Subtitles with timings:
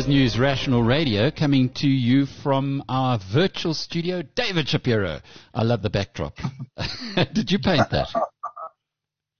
[0.00, 4.22] Biz News Rational Radio coming to you from our virtual studio.
[4.34, 5.20] David Shapiro.
[5.52, 6.38] I love the backdrop.
[7.34, 8.08] Did you paint that?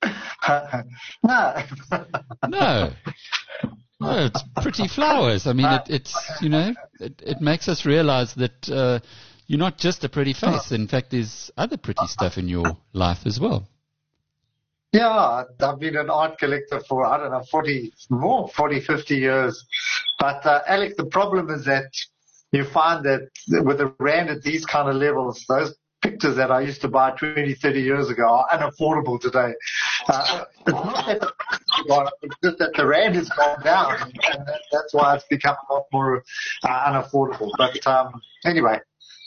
[1.24, 1.62] no.
[2.46, 2.92] no.
[4.00, 5.46] No, it's pretty flowers.
[5.46, 9.00] I mean, it, it's, you know, it, it makes us realize that uh,
[9.46, 10.72] you're not just a pretty face.
[10.72, 13.66] In fact, there's other pretty stuff in your life as well.
[14.92, 19.64] Yeah, I've been an art collector for, I don't know, 40, more, 40, 50 years.
[20.18, 21.92] But, uh, Alex, the problem is that
[22.50, 23.28] you find that
[23.64, 27.12] with the rand at these kind of levels, those pictures that I used to buy
[27.12, 29.52] 20, 30 years ago are unaffordable today.
[30.08, 34.60] Uh, it's not that the, it's just that the rand has gone down, and that,
[34.72, 36.24] that's why it's become a lot more
[36.64, 37.50] uh, unaffordable.
[37.56, 38.80] But um, anyway,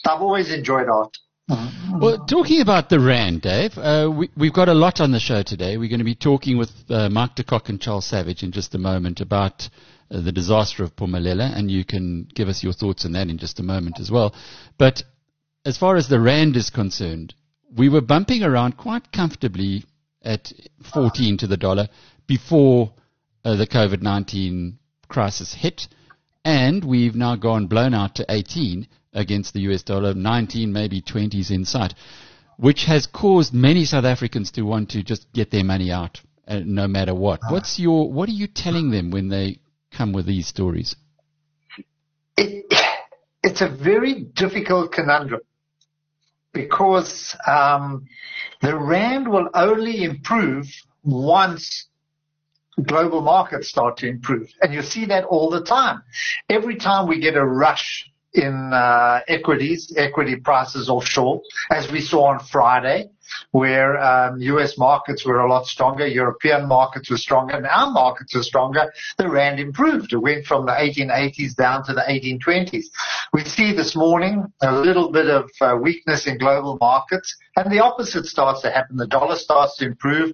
[0.05, 1.15] I've always enjoyed art.
[1.49, 5.43] Well, talking about the Rand, Dave, uh, we, have got a lot on the show
[5.43, 5.75] today.
[5.75, 8.73] We're going to be talking with uh, Mark de Kock and Charles Savage in just
[8.75, 9.69] a moment about
[10.09, 13.37] uh, the disaster of Phumelela, and you can give us your thoughts on that in
[13.37, 14.33] just a moment as well.
[14.77, 15.03] But
[15.65, 17.33] as far as the Rand is concerned,
[17.75, 19.83] we were bumping around quite comfortably
[20.21, 20.49] at
[20.93, 21.89] 14 to the dollar
[22.25, 22.93] before
[23.43, 24.75] uh, the COVID-19
[25.09, 25.89] crisis hit,
[26.45, 31.51] and we've now gone blown out to 18 against the US dollar, 19, maybe 20s
[31.51, 31.93] in sight,
[32.57, 36.59] which has caused many South Africans to want to just get their money out uh,
[36.65, 37.39] no matter what.
[37.43, 37.51] Ah.
[37.51, 39.59] What's your, what are you telling them when they
[39.91, 40.95] come with these stories?
[42.37, 42.65] It,
[43.43, 45.41] it's a very difficult conundrum
[46.53, 48.07] because um,
[48.61, 50.67] the rand will only improve
[51.03, 51.87] once
[52.81, 56.01] global markets start to improve, and you see that all the time.
[56.49, 61.41] Every time we get a rush in uh, equities, equity prices offshore,
[61.71, 63.09] as we saw on Friday,
[63.51, 64.77] where um, U.S.
[64.77, 68.91] markets were a lot stronger, European markets were stronger, and our markets were stronger.
[69.17, 70.13] The rand improved.
[70.13, 72.85] It went from the 1880s down to the 1820s.
[73.31, 77.79] We see this morning a little bit of uh, weakness in global markets, and the
[77.79, 78.97] opposite starts to happen.
[78.97, 80.33] The dollar starts to improve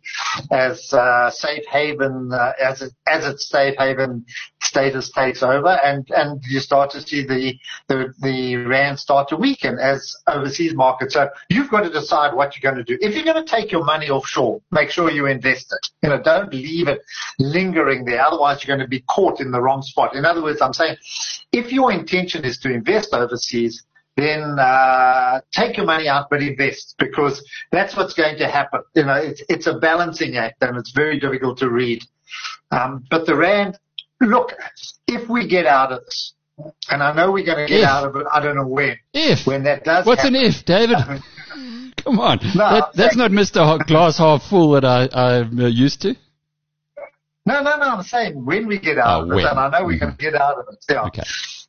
[0.51, 4.25] as uh, safe haven, uh, as it, as its safe haven
[4.61, 9.35] status takes over, and and you start to see the the the rand start to
[9.35, 11.13] weaken as overseas markets.
[11.13, 12.97] So you've got to decide what you're going to do.
[13.01, 15.91] If you're going to take your money offshore, make sure you invest it.
[16.03, 17.01] You know, don't leave it
[17.39, 18.21] lingering there.
[18.25, 20.15] Otherwise, you're going to be caught in the wrong spot.
[20.15, 20.95] In other words, I'm saying
[21.51, 23.83] if your intention is to invest overseas,
[24.19, 28.81] then uh, take your money out but invest because that's what's going to happen.
[28.95, 32.03] You know, it's, it's a balancing act and it's very difficult to read.
[32.71, 33.77] Um, but the rand,
[34.21, 34.53] look,
[35.07, 36.33] if we get out of this,
[36.89, 37.87] and I know we're going to get if.
[37.87, 38.97] out of it, I don't know when.
[39.13, 40.97] If when that does, what's happen, an if, David?
[42.03, 43.85] Come on, no, that, that's not Mr.
[43.85, 46.15] Glass half full that I, I'm uh, used to.
[47.45, 47.85] No, no, no.
[47.85, 50.05] I'm saying when we get out oh, of it, and I know we're mm-hmm.
[50.05, 50.85] going to get out of it.
[50.89, 51.03] Yeah.
[51.05, 51.23] Okay.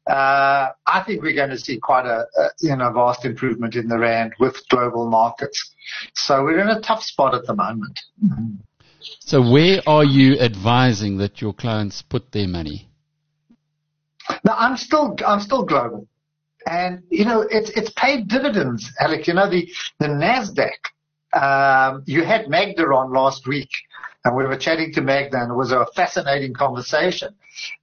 [0.09, 3.88] Uh, I think we're going to see quite a, a, you know vast improvement in
[3.88, 5.75] the rand with global markets.
[6.15, 8.00] So we're in a tough spot at the moment.
[9.21, 12.89] So where are you advising that your clients put their money?
[14.44, 16.06] No, I'm still I'm still global.
[16.66, 19.27] And, you know, it's, it's paid dividends, Alec.
[19.27, 19.69] You know, the,
[19.99, 20.71] the NASDAQ,
[21.33, 23.71] um, you had Magda on last week
[24.25, 27.34] and we were chatting to Magda and it was a fascinating conversation.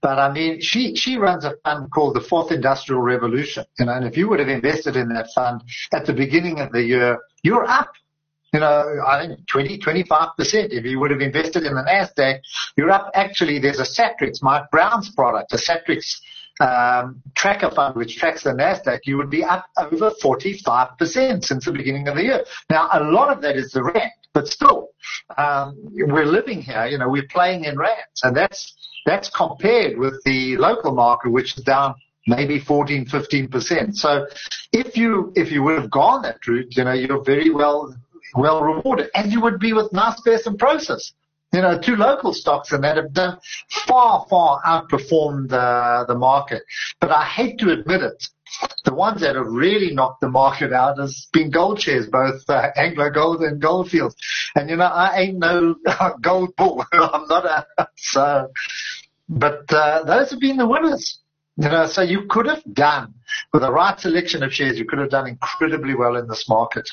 [0.01, 3.93] But I mean, she, she runs a fund called the Fourth Industrial Revolution, you know,
[3.93, 7.19] and if you would have invested in that fund at the beginning of the year,
[7.43, 7.91] you're up
[8.53, 10.31] you know, I think 20, 25%.
[10.39, 12.39] If you would have invested in the NASDAQ,
[12.77, 13.11] you're up.
[13.13, 16.21] Actually, there's a Satrix, Mike Brown's product, a Satrix
[16.59, 21.71] um, tracker fund, which tracks the Nasdaq, you would be up over 45% since the
[21.71, 22.45] beginning of the year.
[22.69, 24.89] Now, a lot of that is the rand, but still,
[25.35, 25.75] um,
[26.13, 26.85] we're living here.
[26.85, 28.61] You know, we're playing in rands, and that's
[29.03, 31.95] that's compared with the local market, which is down
[32.27, 33.95] maybe 14, 15%.
[33.95, 34.27] So
[34.71, 37.95] if you, if you would have gone that route, you know, you're very well,
[38.35, 41.13] well rewarded, and you would be with Naspers and Prosus.
[41.51, 43.39] you know, two local stocks and that have done
[43.87, 46.61] far, far outperformed uh, the market.
[46.99, 48.29] But I hate to admit it.
[48.85, 52.69] The ones that have really knocked the market out has been gold shares, both uh,
[52.75, 54.15] Anglo Gold and Goldfields.
[54.55, 55.75] And you know, I ain't no
[56.21, 56.85] gold bull.
[56.93, 58.49] I'm not a, so,
[59.29, 61.19] but, uh, those have been the winners.
[61.59, 63.15] You know, so you could have done
[63.51, 66.87] with the right selection of shares, you could have done incredibly well in this market.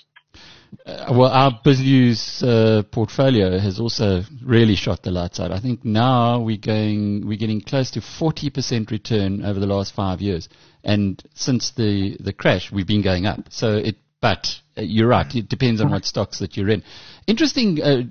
[0.87, 5.51] Uh, well, our business uh, portfolio has also really shot the lights out.
[5.51, 10.21] I think now we're going, we're getting close to 40% return over the last five
[10.21, 10.49] years.
[10.83, 13.41] And since the, the crash, we've been going up.
[13.51, 15.35] So it, but uh, you're right.
[15.35, 16.83] It depends on what stocks that you're in.
[17.27, 18.03] Interesting, uh,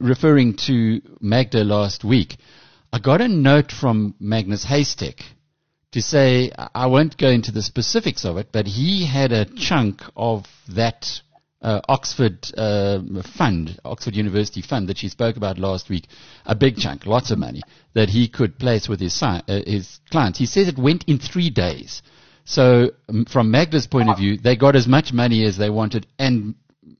[0.00, 2.36] referring to Magda last week.
[2.92, 5.22] I got a note from Magnus Heystek
[5.92, 10.02] to say, I won't go into the specifics of it, but he had a chunk
[10.16, 11.20] of that
[11.60, 13.00] uh, Oxford uh,
[13.36, 16.06] fund, Oxford University fund that she spoke about last week,
[16.46, 17.62] a big chunk, lots of money
[17.94, 20.38] that he could place with his, uh, his clients.
[20.38, 22.02] He says it went in three days.
[22.44, 22.92] So
[23.28, 26.54] from Magda's point of view, they got as much money as they wanted, and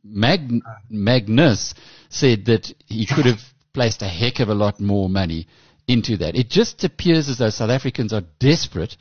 [0.05, 1.75] Mag- Magnus
[2.11, 3.41] said that he could have
[3.73, 5.47] placed a heck of a lot more money
[5.87, 6.37] into that.
[6.37, 8.97] It just appears as though South Africans are desperate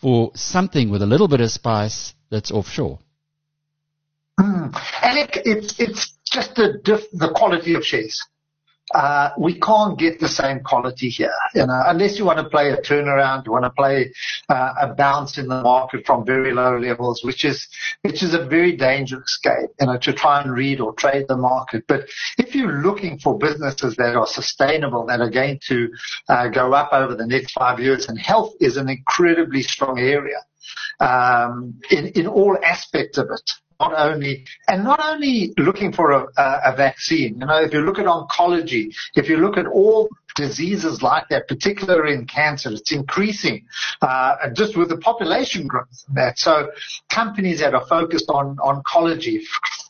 [0.00, 2.98] for something with a little bit of spice that's offshore.
[4.42, 4.74] Mm.
[5.02, 6.80] Alec, it's, it's just the,
[7.12, 8.20] the quality of shares.
[8.92, 12.70] Uh, we can't get the same quality here, you know, unless you want to play
[12.70, 14.12] a turnaround, you want to play
[14.50, 17.66] uh, a bounce in the market from very low levels, which is
[18.02, 21.36] which is a very dangerous game, you know, to try and read or trade the
[21.36, 21.84] market.
[21.86, 22.06] But
[22.36, 25.88] if you're looking for businesses that are sustainable, that are going to
[26.28, 30.40] uh, go up over the next five years, and health is an incredibly strong area
[31.00, 33.50] um, in in all aspects of it
[33.82, 37.38] not only and not only looking for a, a, vaccine.
[37.40, 41.48] You know, if you look at oncology, if you look at all diseases like that,
[41.48, 43.66] particularly in cancer, it's increasing
[44.00, 46.04] uh, just with the population growth.
[46.14, 46.70] That so
[47.10, 49.40] companies that are focused on oncology,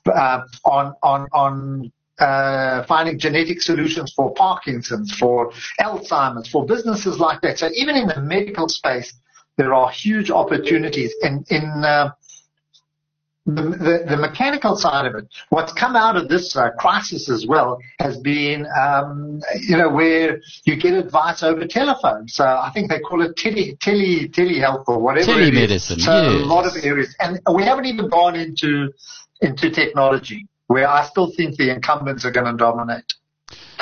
[0.06, 7.41] uh, on on on uh, finding genetic solutions for Parkinson's, for Alzheimer's, for businesses like
[7.43, 7.59] that.
[7.59, 9.12] So even in the medical space,
[9.56, 12.12] there are huge opportunities in in uh,
[13.47, 17.44] the, the, the, mechanical side of it, what's come out of this uh, crisis as
[17.47, 22.29] well has been, um, you know, where you get advice over telephone.
[22.29, 25.33] So I think they call it tele, tele, telehealth or whatever.
[25.33, 26.00] Telemedicine.
[26.00, 26.43] So yes.
[26.43, 27.15] a lot of areas.
[27.19, 28.93] And we haven't even gone into,
[29.41, 33.12] into technology where I still think the incumbents are going to dominate.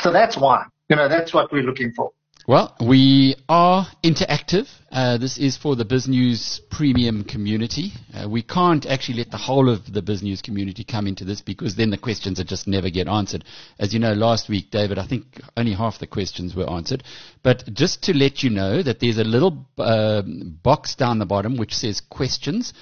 [0.01, 2.13] So that's why, you know, that's what we're looking for.
[2.47, 4.67] Well, we are interactive.
[4.91, 7.93] Uh, this is for the BizNews premium community.
[8.15, 11.77] Uh, we can't actually let the whole of the BizNews community come into this because
[11.77, 13.45] then the questions would just never get answered.
[13.79, 15.25] As you know, last week, David, I think
[15.57, 17.05] only half the questions were answered.
[17.43, 21.59] But just to let you know that there's a little uh, box down the bottom
[21.59, 22.73] which says questions.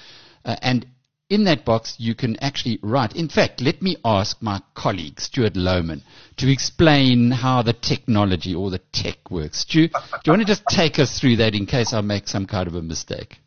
[0.45, 0.87] Uh, and
[1.29, 3.15] in that box, you can actually write.
[3.15, 6.01] In fact, let me ask my colleague, Stuart Lowman,
[6.37, 9.59] to explain how the technology or the tech works.
[9.59, 9.93] Stu, do
[10.25, 12.73] you want to just take us through that in case I make some kind of
[12.73, 13.37] a mistake?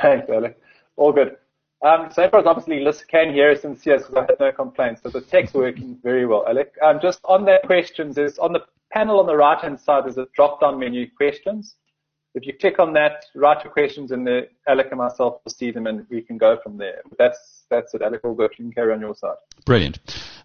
[0.00, 0.58] Thanks, Alec.
[0.96, 1.36] All good.
[1.84, 5.02] Um, so everyone's obviously list can hear us since yes, because I had no complaints.
[5.02, 6.74] So the tech's working very well, Alec.
[6.80, 8.60] Um, just on that questions, is on the
[8.92, 11.74] panel on the right hand side, there's a drop down menu questions.
[12.34, 15.70] If you click on that, write your questions and the Alec and myself will see
[15.70, 17.02] them and we can go from there.
[17.18, 18.02] That's that's it.
[18.02, 18.32] Alec go.
[18.38, 19.36] You can carry on your side.
[19.66, 19.98] Brilliant.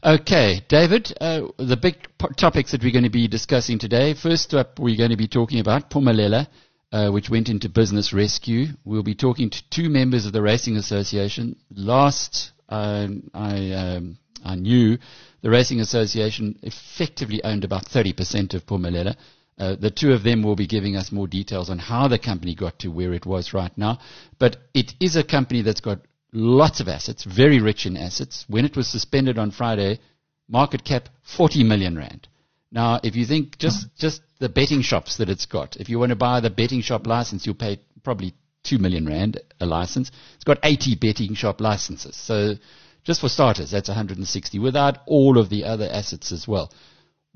[0.04, 4.14] Okay, David, uh, the big po- topics that we're going to be discussing today.
[4.14, 6.48] First up, we're going to be talking about Phumelela,
[6.92, 8.68] uh, which went into business rescue.
[8.86, 11.56] We'll be talking to two members of the Racing Association.
[11.72, 14.98] Last uh, I, um, I knew,
[15.42, 19.16] the Racing Association effectively owned about 30% of Phumelela.
[19.58, 22.54] Uh, the two of them will be giving us more details on how the company
[22.54, 23.98] got to where it was right now.
[24.38, 26.00] But it is a company that's got
[26.32, 28.46] lots of assets, very rich in assets.
[28.48, 30.00] When it was suspended on Friday,
[30.48, 32.28] market cap 40 million rand.
[32.72, 36.10] Now, if you think just, just the betting shops that it's got, if you want
[36.12, 40.12] to buy the betting shop license, you'll pay probably 2 million rand a license.
[40.36, 42.16] It's got 80 betting shop licenses.
[42.16, 42.56] So
[43.04, 46.72] just for starters, that's 160 without all of the other assets as well.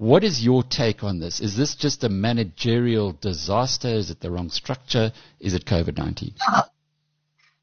[0.02, 1.40] What is your take on this?
[1.40, 3.88] Is this just a managerial disaster?
[3.88, 5.12] Is it the wrong structure?
[5.40, 6.34] Is it COVID 19?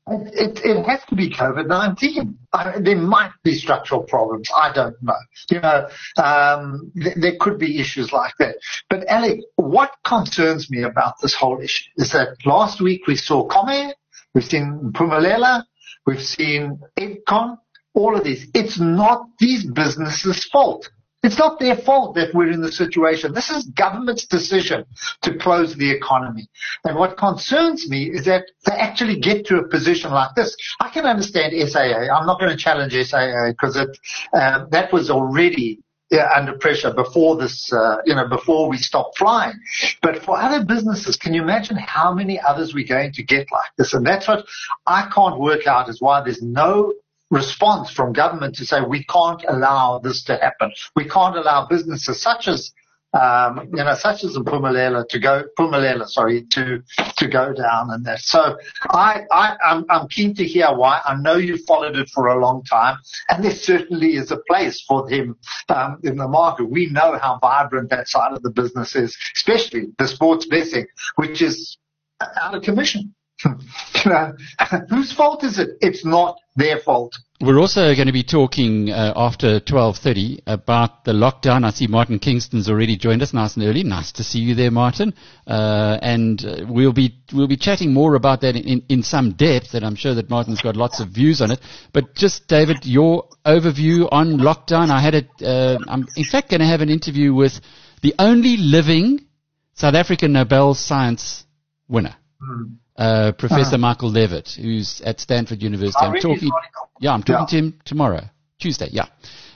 [0.07, 2.37] It, it, has to be COVID-19.
[2.85, 4.49] there might be structural problems.
[4.57, 5.17] I don't know.
[5.51, 8.55] You know, um, th- there could be issues like that.
[8.89, 13.49] But Alec, what concerns me about this whole issue is that last week we saw
[13.49, 13.95] Comair,
[14.33, 15.65] we've seen Phumelela,
[16.07, 17.59] we've seen Edcon,
[17.95, 18.47] all of these.
[18.55, 20.89] It's not these businesses' fault.
[21.23, 23.35] It's not their fault that we're in the situation.
[23.35, 24.85] This is government's decision
[25.23, 26.49] to close the economy.
[26.85, 30.57] And what concerns me is that they actually get to a position like this.
[30.81, 32.15] I can understand SAA.
[32.15, 33.99] I'm not going to challenge SAA because it,
[34.33, 39.19] um, that was already yeah, under pressure before this, uh, you know, before we stopped
[39.19, 39.59] flying.
[40.01, 43.71] But for other businesses, can you imagine how many others we're going to get like
[43.77, 43.93] this?
[43.93, 44.47] And that's what
[44.87, 46.95] I can't work out is why there's no
[47.31, 50.73] response from government to say we can't allow this to happen.
[50.97, 52.73] We can't allow businesses such as
[53.15, 56.83] um, you know, such as Phumelela to go, Phumelela, sorry, to,
[57.17, 58.21] to go down and that.
[58.21, 58.59] So
[58.91, 61.01] I, I, I'm, I'm keen to hear why.
[61.05, 62.99] I know you followed it for a long time
[63.31, 65.37] and there certainly is a place for him,
[65.71, 66.67] um, in the market.
[66.67, 71.41] We know how vibrant that side of the business is, especially the sports betting, which
[71.41, 71.79] is
[72.21, 73.15] out of commission.
[74.91, 75.71] whose fault is it?
[75.81, 77.13] It's not their fault.
[77.41, 81.65] We're also going to be talking uh, after 12.30 about the lockdown.
[81.65, 83.85] I see Martin Kingston's already joined us nice and early.
[83.85, 85.15] Nice to see you there, Martin.
[85.47, 89.75] Uh, and uh, we'll be we'll be chatting more about that in, in some depth,
[89.75, 91.61] and I'm sure that Martin's got lots of views on it.
[91.93, 94.91] But just, David, your overview on lockdown.
[94.91, 97.61] I had it, uh, I'm in fact going to have an interview with
[98.03, 99.27] the only living
[99.75, 101.45] South African Nobel Science
[101.87, 102.17] winner.
[102.43, 102.79] Mm.
[102.99, 103.79] Uh, Professor uh-huh.
[103.79, 106.05] Michael Levitt, who's at Stanford University.
[106.05, 106.51] I'm talking,
[106.99, 107.61] yeah, I'm talking yeah.
[107.61, 108.25] to him tomorrow,
[108.59, 109.07] Tuesday, yeah,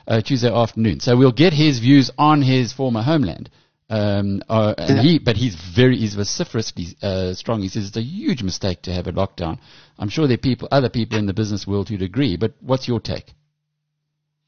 [0.06, 1.00] uh, Tuesday afternoon.
[1.00, 3.50] So we'll get his views on his former homeland.
[3.90, 5.02] Um, uh, and yeah.
[5.02, 7.62] he, but he's very, he's vociferously uh, strong.
[7.62, 9.58] He says it's a huge mistake to have a lockdown.
[9.98, 12.36] I'm sure there are people, other people in the business world who'd agree.
[12.36, 13.34] But what's your take?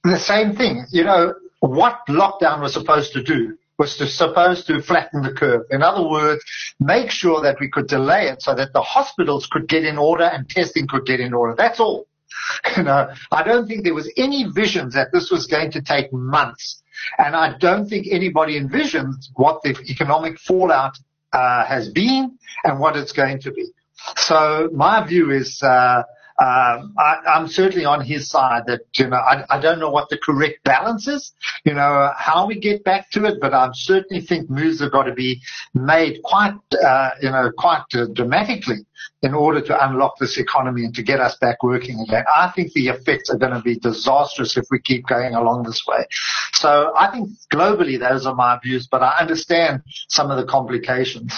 [0.04, 0.86] The same thing.
[0.92, 5.62] You know what lockdown was supposed to do was to, supposed to flatten the curve.
[5.70, 6.44] In other words,
[6.78, 10.24] make sure that we could delay it so that the hospitals could get in order
[10.24, 11.54] and testing could get in order.
[11.56, 12.06] That's all.
[12.76, 16.12] You know, I don't think there was any vision that this was going to take
[16.12, 16.82] months.
[17.18, 20.98] And I don't think anybody envisioned what the economic fallout
[21.32, 23.68] uh, has been and what it's going to be.
[24.16, 26.02] So my view is, uh,
[26.40, 30.08] um, I, am certainly on his side that, you know, I, I, don't know what
[30.08, 31.32] the correct balance is,
[31.64, 35.04] you know, how we get back to it, but I certainly think moves have got
[35.04, 35.40] to be
[35.74, 38.84] made quite, uh, you know, quite uh, dramatically
[39.22, 42.24] in order to unlock this economy and to get us back working again.
[42.34, 45.86] I think the effects are going to be disastrous if we keep going along this
[45.86, 46.04] way.
[46.52, 51.34] So I think globally those are my views, but I understand some of the complications.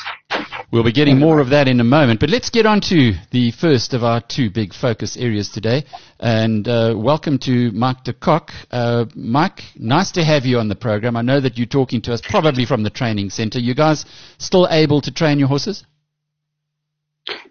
[0.72, 3.52] We'll be getting more of that in a moment, but let's get on to the
[3.52, 5.84] first of our two big focus areas today.
[6.18, 8.50] And uh, welcome to Mike de Kock.
[8.72, 11.16] Uh, Mike, nice to have you on the program.
[11.16, 13.60] I know that you're talking to us probably from the training center.
[13.60, 14.06] You guys
[14.38, 15.84] still able to train your horses?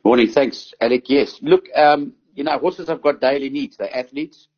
[0.03, 1.05] Morning, thanks, Alec.
[1.07, 3.77] Yes, look, um, you know, horses have got daily needs.
[3.77, 4.49] They're athletes.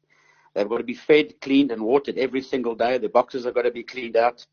[0.56, 2.98] They've got to be fed, cleaned, and watered every single day.
[2.98, 4.44] The boxes have got to be cleaned out.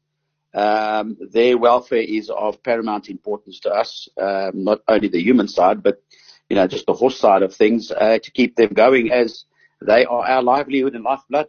[0.54, 5.82] Um, their welfare is of paramount importance to us, um, not only the human side,
[5.82, 6.00] but
[6.48, 9.44] you know, just the horse side of things, uh, to keep them going as
[9.84, 11.48] they are our livelihood and lifeblood.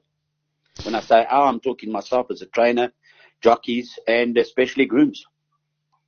[0.83, 2.91] When I say our, I'm talking myself as a trainer,
[3.41, 5.23] jockeys, and especially grooms.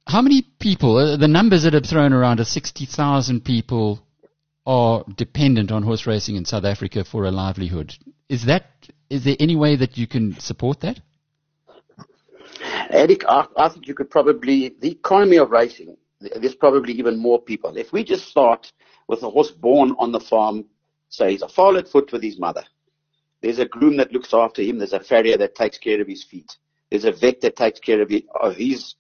[0.07, 4.01] How many people, uh, the numbers that are thrown around are 60,000 people
[4.67, 7.93] are dependent on horse racing in South Africa for a livelihood.
[8.27, 8.65] Is that,
[9.09, 10.99] is there any way that you can support that?
[12.89, 17.41] Eric, I, I think you could probably, the economy of racing, there's probably even more
[17.41, 17.77] people.
[17.77, 18.71] If we just start
[19.07, 20.65] with a horse born on the farm,
[21.09, 22.63] say he's a foal at foot with his mother.
[23.41, 24.79] There's a groom that looks after him.
[24.79, 26.57] There's a farrier that takes care of his feet.
[26.89, 28.09] There's a vet that takes care of,
[28.55, 28.95] his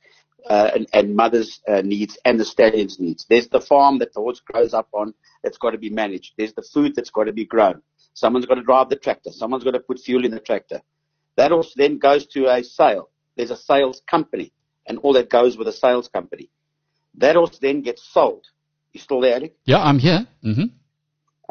[0.49, 3.25] uh, and, and, mother's uh, needs and the stallion's needs.
[3.29, 6.33] There's the farm that the horse grows up on that's got to be managed.
[6.37, 7.81] There's the food that's got to be grown.
[8.13, 9.31] Someone's got to drive the tractor.
[9.31, 10.81] Someone's got to put fuel in the tractor.
[11.35, 14.51] That also then goes to a sale there's a sales company
[14.87, 16.49] and all that goes with a sales company.
[17.15, 18.45] That also then gets sold.
[18.93, 19.55] You still there, Alec?
[19.65, 20.27] Yeah, I'm here.
[20.43, 20.65] Mm-hmm.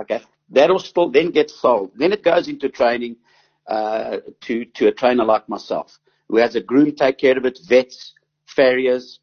[0.00, 0.20] Okay.
[0.50, 1.92] That also still then gets sold.
[1.96, 3.16] Then it goes into training
[3.66, 7.58] uh, to to a trainer like myself, who has a groom take care of it,
[7.68, 8.14] vets,
[8.46, 9.20] farriers.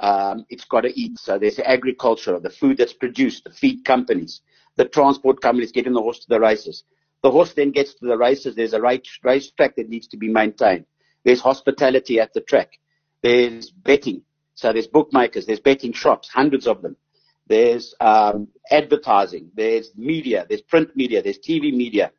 [0.00, 1.18] Um, it's got to eat.
[1.18, 4.40] So there's the agriculture, the food that's produced, the feed companies,
[4.76, 6.84] the transport companies getting the horse to the races.
[7.22, 8.54] The horse then gets to the races.
[8.54, 10.86] There's a race, race track that needs to be maintained.
[11.24, 12.78] There's hospitality at the track.
[13.22, 14.22] There's betting.
[14.54, 15.46] So there's bookmakers.
[15.46, 16.96] There's betting shops, hundreds of them.
[17.46, 19.50] There's um, advertising.
[19.54, 20.46] There's media.
[20.48, 21.22] There's print media.
[21.22, 22.12] There's TV media.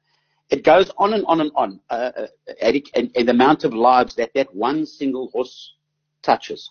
[0.50, 2.28] It goes on and on and on, uh, uh,
[2.62, 5.74] and, and, the amount of lives that that one single horse
[6.22, 6.70] touches.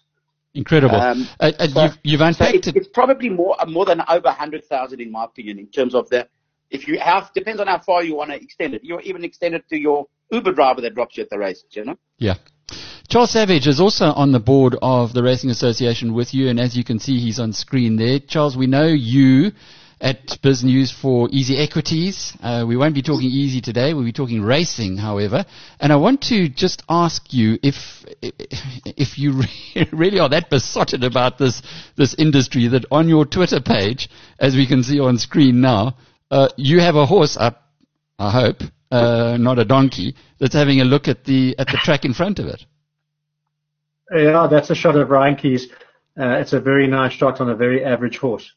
[0.55, 0.95] Incredible.
[0.95, 2.69] Um, uh, uh so, you've, you've unpacked so it's.
[2.69, 6.29] It's probably more more than over 100,000 in my opinion in terms of the,
[6.71, 8.85] if you have, depends on how far you want to extend it.
[8.85, 11.85] You even extend it to your Uber driver that drops you at the races, you
[11.85, 11.97] know?
[12.19, 12.35] Yeah.
[13.09, 16.77] Charles Savage is also on the board of the Racing Association with you, and as
[16.77, 18.19] you can see, he's on screen there.
[18.19, 19.53] Charles, we know you
[20.01, 22.37] at BizNews for Easy Equities.
[22.43, 23.95] Uh, we won't be talking easy today.
[23.95, 25.45] We'll be talking racing, however.
[25.81, 29.43] And I want to just ask you if if you
[29.93, 31.63] really are that besotted about this
[31.97, 35.97] this industry that on your Twitter page, as we can see on screen now,
[36.31, 37.63] uh, you have a horse up.
[38.19, 38.63] I hope
[38.95, 42.39] uh, not a donkey, that's having a look at the at the track in front
[42.39, 42.65] of it.
[44.15, 45.69] Yeah, that's a shot of Ryan Keys.
[46.19, 48.53] Uh, it's a very nice shot on a very average horse.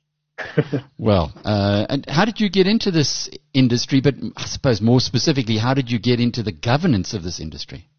[1.00, 4.02] well, uh, and how did you get into this industry?
[4.02, 7.90] But I suppose more specifically, how did you get into the governance of this industry?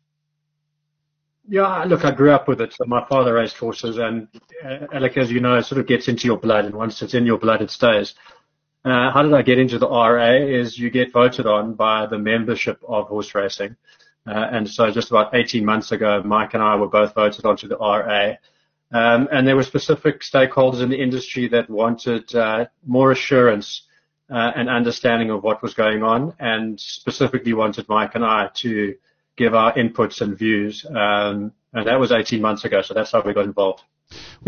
[1.48, 2.74] yeah, look, I grew up with it.
[2.74, 4.28] So my father raced horses, and
[4.64, 7.14] uh, Alec, as you know, it sort of gets into your blood, and once it's
[7.14, 8.14] in your blood, it stays.
[8.84, 10.32] Uh, how did I get into the RA?
[10.34, 13.76] Is you get voted on by the membership of horse racing,
[14.26, 17.68] uh, and so just about 18 months ago, Mike and I were both voted onto
[17.68, 18.34] the RA.
[18.90, 23.82] Um, and there were specific stakeholders in the industry that wanted uh, more assurance
[24.30, 28.94] uh, and understanding of what was going on, and specifically wanted Mike and I to
[29.36, 30.84] give our inputs and views.
[30.86, 33.82] Um, and that was 18 months ago, so that's how we got involved.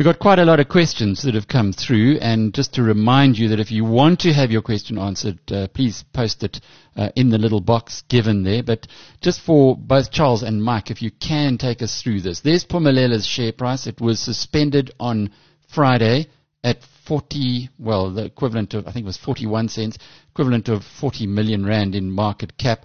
[0.01, 3.37] We got quite a lot of questions that have come through, and just to remind
[3.37, 6.61] you that if you want to have your question answered, uh, please post it
[6.97, 8.63] uh, in the little box given there.
[8.63, 8.87] But
[9.21, 13.27] just for both Charles and Mike, if you can take us through this, there's Phumelela's
[13.27, 13.87] share price.
[13.87, 15.33] It was suspended on
[15.69, 16.29] Friday
[16.65, 19.99] at 40, well, the equivalent of, I think it was 41 cents,
[20.31, 22.85] equivalent of 40 million rand in market cap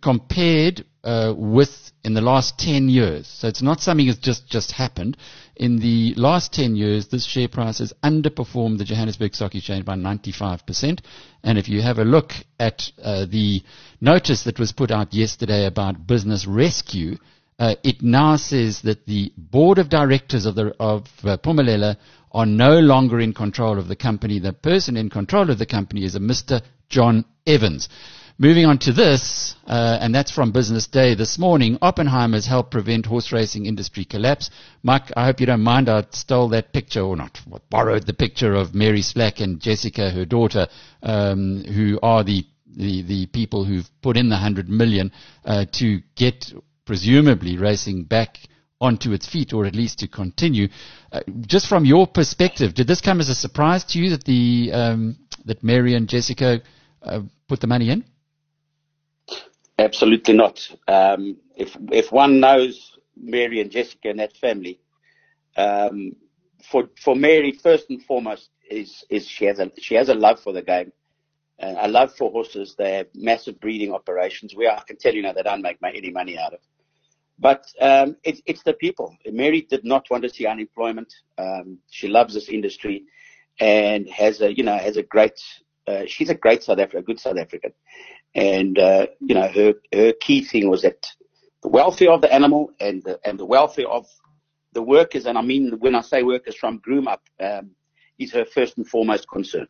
[0.00, 3.26] compared uh, with in the last 10 years.
[3.26, 5.16] So it's not something that's just, just happened.
[5.56, 9.94] In the last 10 years, this share price has underperformed the Johannesburg Stock Exchange by
[9.94, 11.00] 95%.
[11.42, 13.62] And if you have a look at uh, the
[14.00, 17.16] notice that was put out yesterday about business rescue,
[17.58, 21.96] uh, it now says that the board of directors of, the, of uh, Phumelela
[22.32, 24.40] are no longer in control of the company.
[24.40, 26.62] The person in control of the company is a Mr.
[26.88, 27.88] John Evans.
[28.36, 31.78] Moving on to this, uh, and that's from Business Day this morning.
[31.80, 34.50] Oppenheimer's helped prevent horse racing industry collapse.
[34.82, 35.88] Mike, I hope you don't mind.
[35.88, 40.24] I stole that picture, or not, borrowed the picture of Mary Slack and Jessica, her
[40.24, 40.66] daughter,
[41.04, 42.44] um, who are the,
[42.76, 45.12] the, the people who've put in the hundred million
[45.44, 46.52] uh, to get
[46.86, 48.38] presumably racing back
[48.80, 50.66] onto its feet, or at least to continue.
[51.12, 54.72] Uh, just from your perspective, did this come as a surprise to you that the
[54.72, 56.60] um, that Mary and Jessica
[57.00, 58.04] uh, put the money in?
[59.78, 60.68] Absolutely not.
[60.86, 64.80] Um, if if one knows Mary and Jessica and that family,
[65.56, 66.12] um,
[66.70, 70.40] for for Mary first and foremost is is she has a she has a love
[70.40, 70.92] for the game,
[71.60, 72.74] uh, a love for horses.
[72.78, 76.10] They have massive breeding operations where I can tell you now they don't make any
[76.10, 76.60] money out of.
[77.38, 79.16] But um, it's it's the people.
[79.26, 81.12] Mary did not want to see unemployment.
[81.36, 83.04] Um, she loves this industry,
[83.58, 85.40] and has a you know has a great.
[85.86, 87.70] Uh, she's a great South African, a good South African,
[88.34, 91.06] and, uh, you know, her, her key thing was that
[91.62, 94.06] the welfare of the animal and the, and the welfare of
[94.72, 97.70] the workers, and I mean, when I say workers from groom up, um,
[98.18, 99.66] is her first and foremost concern.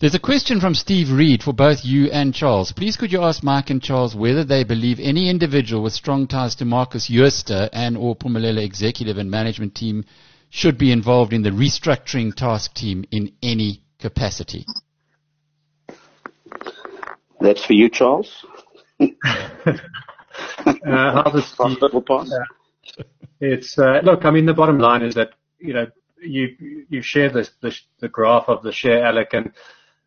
[0.00, 2.72] There's a question from Steve Reed for both you and Charles.
[2.72, 6.56] Please could you ask Mike and Charles whether they believe any individual with strong ties
[6.56, 10.04] to Markus Jooste and or Phumelela executive and management team
[10.50, 14.66] should be involved in the restructuring task team in any capacity?
[17.42, 18.46] That's for you, Charles.
[19.00, 19.06] uh,
[20.64, 22.44] the, uh,
[23.40, 24.24] it's uh, look.
[24.24, 25.86] I mean, the bottom line is that you know
[26.22, 29.52] you you share this, the the graph of the share, Alec, and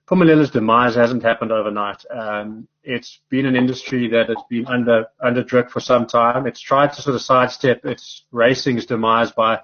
[0.08, 2.06] Phumelela's demise hasn't happened overnight.
[2.10, 6.48] Um, it's been an industry that has been under under drip for some time.
[6.48, 9.60] It's tried to sort of sidestep its racing's demise by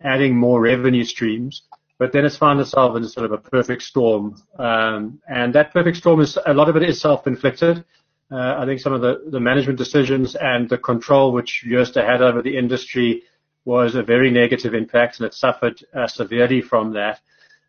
[0.00, 1.62] adding more revenue streams
[1.98, 4.36] but then it's found itself in sort of a perfect storm.
[4.58, 7.84] Um, and that perfect storm is a lot of it is self-inflicted.
[8.30, 12.22] Uh, I think some of the, the management decisions and the control which Jooste had
[12.22, 13.22] over the industry
[13.64, 17.20] was a very negative impact, and it suffered uh, severely from that.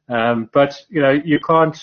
[0.10, 1.78] Um, but you know, you can't.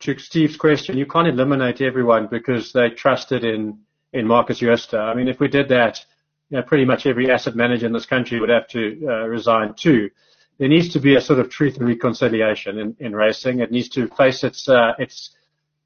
[0.00, 3.78] To Steve's question, you can't eliminate everyone because they trusted in
[4.12, 4.94] in Markus Jooste.
[4.94, 6.04] I mean, if we did that,
[6.50, 9.74] you know, pretty much every asset manager in this country would have to uh, resign
[9.74, 10.10] too
[10.58, 13.60] there needs to be a sort of truth and reconciliation in, in racing.
[13.60, 15.30] It needs to face its uh, its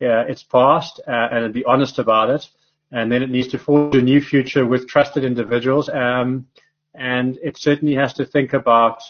[0.01, 2.49] uh, its past uh, and be honest about it,
[2.91, 5.89] and then it needs to forge a new future with trusted individuals.
[5.89, 6.47] Um,
[6.95, 9.03] and it certainly has to think about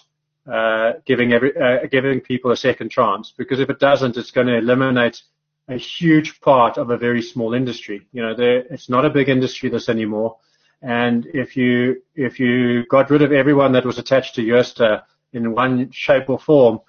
[0.51, 4.49] uh, giving every uh, giving people a second chance because if it doesn't, it's going
[4.49, 5.23] to eliminate
[5.69, 8.07] a huge part of a very small industry.
[8.13, 10.37] You know, there, it's not a big industry this anymore.
[10.83, 15.53] And if you if you got rid of everyone that was attached to Jooste, in
[15.53, 16.81] one shape or form,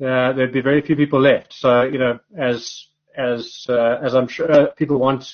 [0.00, 1.52] uh, there'd be very few people left.
[1.52, 5.24] So, you know, as as uh, as I'm sure uh, people want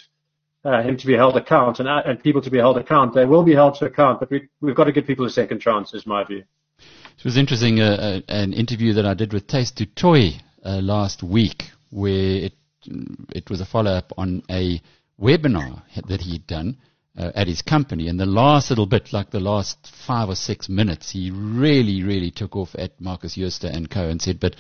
[0.65, 3.25] uh, him to be held account and uh, and people to be held account, they
[3.25, 4.21] will be held to account.
[4.21, 6.45] But we we've got to give people a second chance, is my view.
[7.19, 11.71] It was interesting, uh, an interview that I did with Taste du Toit last week,
[11.91, 12.55] where it
[13.35, 14.81] it was a follow up on a
[15.21, 16.77] webinar that he'd done
[17.19, 18.09] uh, at his company.
[18.09, 22.31] And the last little bit, like the last five or six minutes, he really, really
[22.31, 24.55] took off at Markus Jooste and co and said, but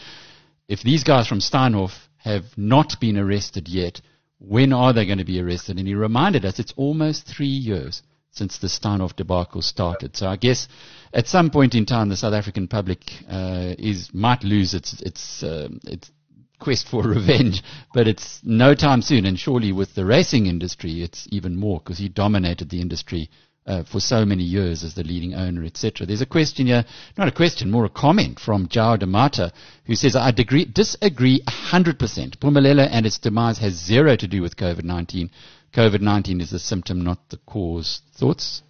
[0.66, 4.01] if these guys from Steinhoff have not been arrested yet,
[4.40, 5.79] when are they going to be arrested?
[5.79, 10.16] And he reminded us it's almost three years since the Steinhoff debacle started.
[10.16, 10.68] So I guess
[11.12, 15.42] at some point in time, the South African public uh, is might lose its its
[15.42, 16.11] uh, its
[16.59, 17.62] quest for revenge,
[17.94, 19.25] but it's no time soon.
[19.25, 23.31] And surely with the racing industry, it's even more because he dominated the industry
[23.68, 26.07] uh, for so many years as the leading owner, etc.
[26.07, 26.85] There's a question here,
[27.18, 29.53] not a question, more a comment from Jao Damata,
[29.85, 32.38] who says, I degree, disagree 100%.
[32.38, 35.29] Phumelela and its demise has zero to do with COVID-19.
[35.75, 38.01] COVID-19 is the symptom, not the cause.
[38.14, 38.62] Thoughts?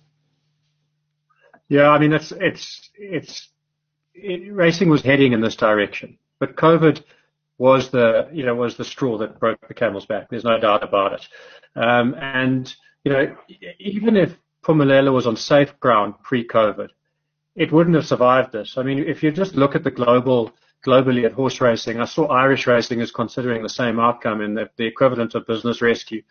[1.68, 3.48] Yeah, I mean, it's, it's, it's,
[4.14, 7.04] it, racing was heading in this direction, but COVID
[7.58, 10.30] was the, you know, was the straw that broke the camel's back.
[10.30, 11.28] There's no doubt about it.
[11.74, 12.72] Um, and,
[13.04, 13.36] you know,
[13.78, 16.88] even if Phumelela was on safe ground pre-COVID,
[17.56, 18.78] it wouldn't have survived this.
[18.78, 20.52] I mean, if you just look at the global,
[20.86, 24.70] globally at horse racing, I saw Irish racing is considering the same outcome in the,
[24.76, 26.22] the equivalent of business rescue.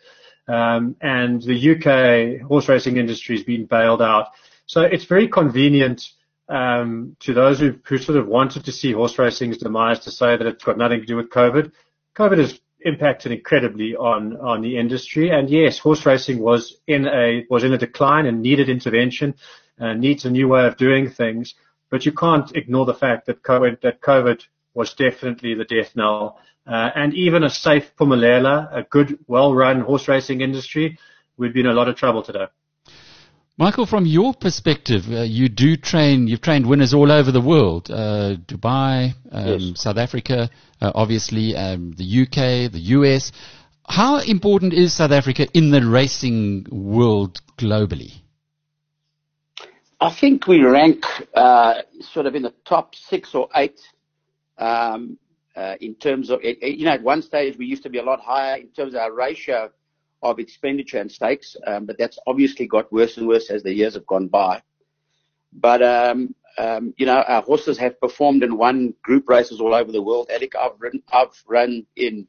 [0.46, 4.28] Um, and the UK horse racing industry has been bailed out.
[4.64, 6.08] So it's very convenient
[6.48, 10.36] um, to those who, who sort of wanted to see horse racing's demise to say
[10.36, 11.72] that it's got nothing to do with COVID.
[12.16, 15.30] COVID has impacted incredibly on on the industry.
[15.30, 19.34] And yes, horse racing was in a was in a decline and needed intervention,
[19.80, 21.54] uh, needs a new way of doing things.
[21.90, 24.42] But you can't ignore the fact that COVID that COVID
[24.74, 26.38] was definitely the death knell.
[26.66, 30.98] Uh, and even a safe Phumelela, a good, well-run horse racing industry,
[31.38, 32.44] we'd be in a lot of trouble today.
[33.60, 37.90] Michael, from your perspective, uh, you do train, you've trained winners all over the world,
[37.90, 39.82] uh, Dubai, um, yes.
[39.82, 40.48] South Africa,
[40.80, 43.32] uh, obviously, um, the UK, the US.
[43.84, 48.12] How important is South Africa in the racing world globally?
[50.00, 53.80] I think we rank uh, sort of in the top six or eight
[54.58, 55.18] um,
[55.56, 58.20] uh, in terms of, you know, at one stage we used to be a lot
[58.20, 59.72] higher in terms of our ratio
[60.22, 63.94] of expenditure and stakes, um, but that's obviously got worse and worse as the years
[63.94, 64.62] have gone by.
[65.52, 69.92] But um, um, you know, our horses have performed and won group races all over
[69.92, 70.28] the world.
[70.32, 72.26] Alec, I've run, I've run in,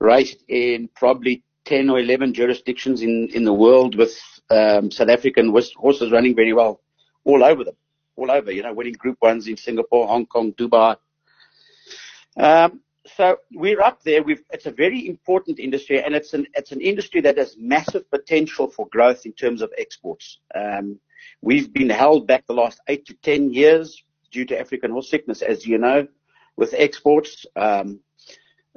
[0.00, 4.18] raced in probably 10 or 11 jurisdictions in, in the world with
[4.50, 6.80] um, South African horses running very well
[7.24, 7.76] all over them,
[8.16, 10.96] all over, you know, winning group ones in Singapore, Hong Kong, Dubai.
[12.36, 12.80] Um,
[13.16, 14.22] so we're up there.
[14.22, 18.10] We've, it's a very important industry, and it's an it's an industry that has massive
[18.10, 20.38] potential for growth in terms of exports.
[20.54, 20.98] Um,
[21.40, 25.42] we've been held back the last eight to ten years due to African horse sickness,
[25.42, 26.06] as you know,
[26.56, 27.46] with exports.
[27.56, 28.00] Um,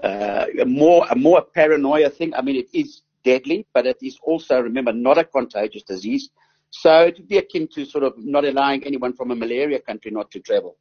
[0.04, 2.34] uh, a more a more paranoia thing.
[2.34, 6.30] I mean, it is deadly, but it is also, remember, not a contagious disease.
[6.72, 10.12] So it would be akin to sort of not allowing anyone from a malaria country
[10.12, 10.78] not to travel.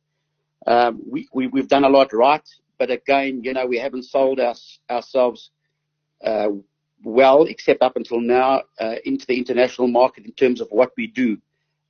[0.67, 2.49] Um, we, we, we've done a lot right.
[2.81, 5.51] But again, you know, we haven't sold ourselves
[6.25, 6.49] uh,
[7.05, 11.07] well, except up until now, uh, into the international market in terms of what we
[11.07, 11.37] do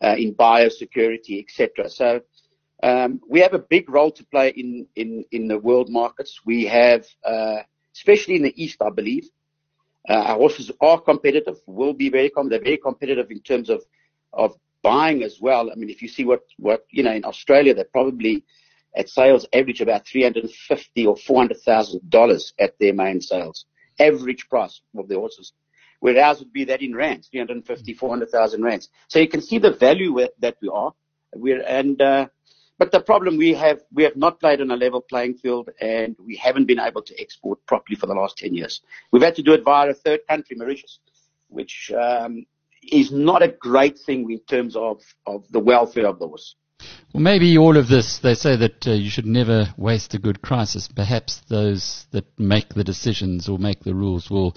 [0.02, 1.88] uh, in biosecurity, etc.
[1.88, 2.20] So
[2.82, 6.40] um, we have a big role to play in in in the world markets.
[6.44, 7.06] We have,
[7.94, 9.28] especially in the east, I believe,
[10.08, 11.58] our horses are competitive.
[11.66, 13.80] Will be very com- they're very competitive in terms of
[14.32, 15.70] of buying as well.
[15.70, 18.44] I mean, if you see what what you know in Australia, they're probably
[18.96, 23.66] at sales average about 350 or 400,000 dollars at their main sales,
[23.98, 25.52] average price of the horses.
[26.00, 28.88] Whereas ours would be that in rands, 350, 400,000 rands.
[29.08, 30.92] So you can see the value that we are.
[31.34, 32.28] We're, and, uh,
[32.78, 36.16] but the problem we have, we have not played on a level playing field and
[36.18, 38.80] we haven't been able to export properly for the last 10 years.
[39.12, 41.00] We've had to do it via a third country, Mauritius,
[41.48, 42.46] which, um,
[42.90, 46.56] is not a great thing in terms of, of the welfare of the horse.
[47.12, 50.42] Well, maybe all of this, they say that uh, you should never waste a good
[50.42, 50.86] crisis.
[50.86, 54.54] Perhaps those that make the decisions or make the rules will,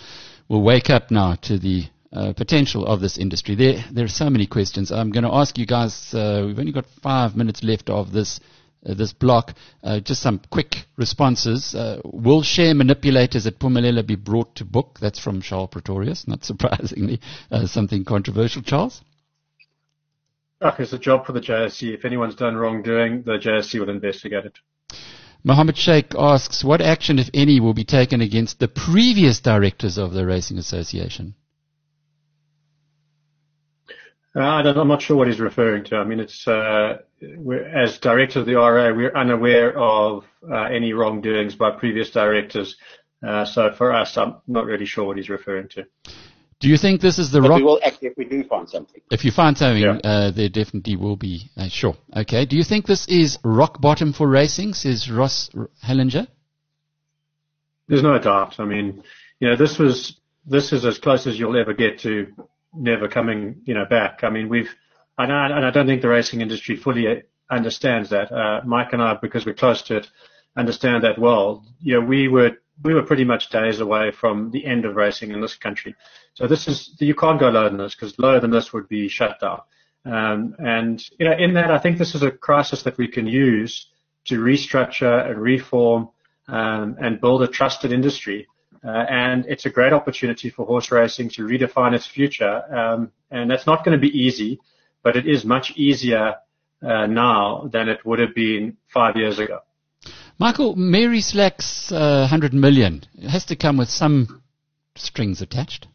[0.47, 3.55] will wake up now to the uh, potential of this industry.
[3.55, 4.91] There, there are so many questions.
[4.91, 8.39] I'm going to ask you guys, uh, we've only got five minutes left of this,
[8.85, 9.55] uh, this block.
[9.83, 11.73] Uh, just some quick responses.
[11.73, 14.99] Uh, will share manipulators at Phumelela be brought to book?
[15.01, 17.19] That's from Charles Pretorius, not surprisingly.
[17.65, 19.01] something controversial, Charles?
[20.61, 21.93] It's a job for the JSE.
[21.93, 24.59] If anyone's done wrongdoing, the JSE will investigate it.
[25.43, 30.13] Mohammed Sheikh asks, what action, if any, will be taken against the previous directors of
[30.13, 31.35] the Racing Association?
[34.35, 35.97] Uh, I'm not sure what he's referring to.
[35.97, 41.55] I mean, it's uh, as director of the RA, we're unaware of uh, any wrongdoings
[41.55, 42.75] by previous directors.
[43.25, 45.85] Uh, so for us, I'm not really sure what he's referring to.
[46.63, 47.57] Do you think this is the but rock?
[47.57, 49.01] We will act if we do find something.
[49.11, 49.97] If you find something, yeah.
[49.97, 51.51] uh, there definitely will be.
[51.57, 51.97] Uh, sure.
[52.15, 52.45] Okay.
[52.45, 54.73] Do you think this is rock bottom for racing?
[54.73, 55.49] Says Ross
[55.85, 56.25] Hellinger.
[57.89, 58.61] There's no doubt.
[58.61, 59.03] I mean,
[59.41, 62.27] you know, this was this is as close as you'll ever get to
[62.73, 64.23] never coming, you know, back.
[64.23, 64.73] I mean, we've,
[65.17, 68.31] and I, and I don't think the racing industry fully understands that.
[68.31, 70.07] Uh, Mike and I, because we're close to it,
[70.55, 71.65] understand that well.
[71.81, 75.31] You know, we were we were pretty much days away from the end of racing
[75.31, 75.95] in this country.
[76.33, 79.07] So this is you can't go lower than this because lower than this would be
[79.07, 79.61] shut down.
[80.05, 83.27] Um, and you know, in that, I think this is a crisis that we can
[83.27, 83.87] use
[84.25, 86.09] to restructure and reform
[86.47, 88.47] um, and build a trusted industry.
[88.85, 92.63] Uh, and it's a great opportunity for horse racing to redefine its future.
[92.75, 94.59] Um, and that's not going to be easy,
[95.03, 96.35] but it is much easier
[96.81, 99.59] uh, now than it would have been five years ago.
[100.43, 104.43] Michael, Mary Slack's uh, 100 million has to come with some
[104.93, 105.87] strings attached.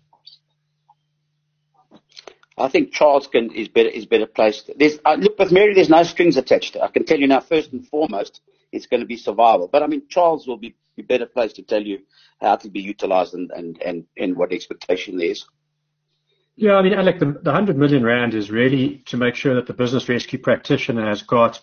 [2.57, 4.71] I think Charles can, is better is better placed.
[4.75, 6.79] There's, uh, look, with Mary, there's no strings attached.
[6.79, 8.41] I can tell you now, first and foremost,
[8.73, 9.69] it's going to be survival.
[9.71, 11.99] But I mean, Charles will be, be better placed to tell you
[12.41, 15.45] how to be utilised and, and, and, and what the expectation there is.
[16.57, 19.67] Yeah, I mean, Alec, the, the 100 million rand is really to make sure that
[19.67, 21.61] the business rescue practitioner has got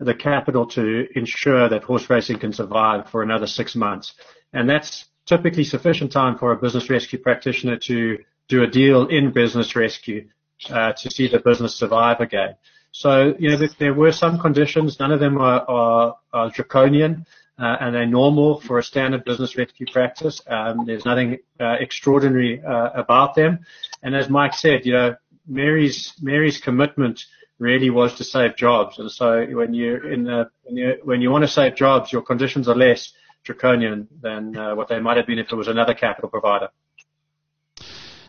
[0.00, 4.14] the capital to ensure that horse racing can survive for another six months.
[4.52, 9.32] And that's typically sufficient time for a business rescue practitioner to do a deal in
[9.32, 10.28] business rescue
[10.70, 12.56] uh, to see the business survive again.
[12.92, 14.98] So, you know, there were some conditions.
[14.98, 17.26] None of them are, are, are draconian,
[17.58, 20.40] uh, and they're normal for a standard business rescue practice.
[20.46, 23.60] Um, there's nothing uh, extraordinary uh, about them.
[24.02, 27.24] And as Mike said, you know, Mary's Mary's commitment
[27.58, 28.98] really was to save jobs.
[28.98, 32.22] And so when you in the when you when you want to save jobs, your
[32.22, 33.12] conditions are less
[33.44, 36.68] draconian than uh, what they might have been if it was another capital provider.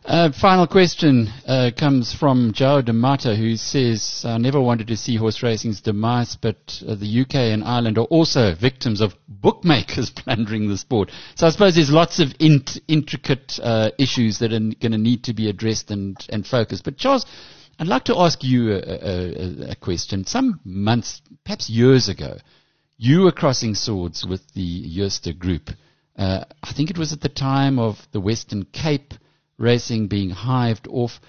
[0.06, 5.18] Uh, final question uh, comes from Joe D'Amato, who says, I never wanted to see
[5.18, 10.68] horse racing's demise, but uh, the UK and Ireland are also victims of bookmakers plundering
[10.68, 11.12] the sport.
[11.36, 15.26] So I suppose there's lots of int- intricate uh, issues that are going to need
[15.26, 16.86] to be addressed and, and focused.
[16.86, 17.26] But Charles,
[17.80, 20.26] I'd like to ask you a, a, a question.
[20.26, 22.38] Some months, perhaps years ago,
[22.98, 25.70] you were crossing swords with the Jooste group.
[26.18, 29.13] Uh, I think it was at the time of the Western Cape
[29.58, 31.22] racing being hived off.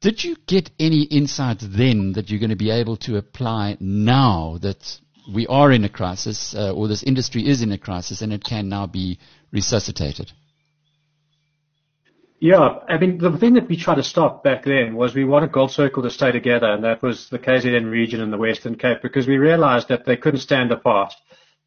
[0.00, 4.56] Did you get any insights then that you're going to be able to apply now
[4.62, 4.98] that
[5.30, 8.42] we are in a crisis, uh, or this industry is in a crisis, and it
[8.42, 9.18] can now be
[9.52, 10.32] resuscitated?
[12.38, 15.52] Yeah, I mean, the thing that we tried to stop back then was we wanted
[15.52, 18.98] Gold Circle to stay together, and that was the KZN region and the Western Cape,
[19.02, 21.14] because we realized that they couldn't stand apart.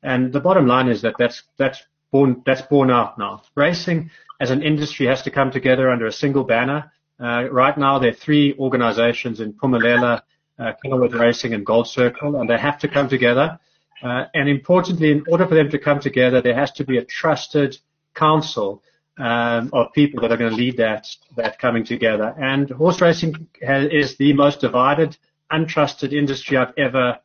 [0.04, 3.42] And the bottom line is that that's, that's born, that's borne out now.
[3.56, 6.92] Racing as an industry has to come together under a single banner.
[7.20, 10.22] Uh, right now, there are three organizations in Phumelela,
[10.60, 13.60] uh, Kenilworth Racing, and Gold Circle, and they have to come together.
[14.04, 17.04] Uh, and importantly, in order for them to come together, there has to be a
[17.04, 17.76] trusted
[18.14, 18.84] council
[19.20, 22.34] um, of people that are going to lead that that coming together.
[22.40, 25.18] And horse racing has, is the most divided,
[25.52, 27.20] untrusted industry I've ever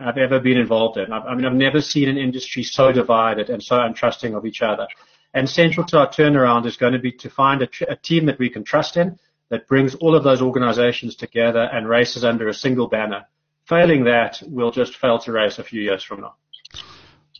[0.00, 1.12] I've ever been involved in.
[1.12, 4.62] I, I mean, I've never seen an industry so divided and so untrusting of each
[4.62, 4.86] other.
[5.34, 8.38] And central to our turnaround is going to be to find a, a team that
[8.38, 9.18] we can trust in,
[9.50, 13.26] that brings all of those organizations together and races under a single banner.
[13.66, 16.34] Failing that, we'll just fail to race a few years from now.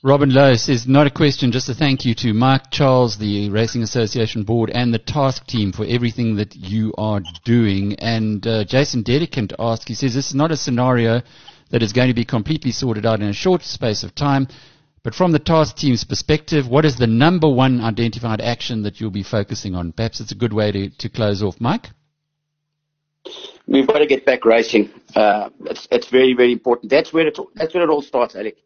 [0.04, 3.82] Robin Lowe says, not a question, just a thank you to Mark Charles, the Racing
[3.82, 7.94] Association Board, and the task team for everything that you are doing.
[7.94, 11.22] And uh, Jason Dedicant asks, he says, this is not a scenario
[11.70, 14.46] that is going to be completely sorted out in a short space of time.
[15.02, 19.10] But from the task team's perspective, what is the number one identified action that you'll
[19.10, 19.90] be focusing on?
[19.90, 21.60] Perhaps it's a good way to, to close off.
[21.60, 21.88] Mike?
[23.66, 24.90] We've got to get back racing.
[25.16, 26.88] Uh, it's, it's very, very important.
[26.88, 28.58] That's where it, that's where it all starts, Alec.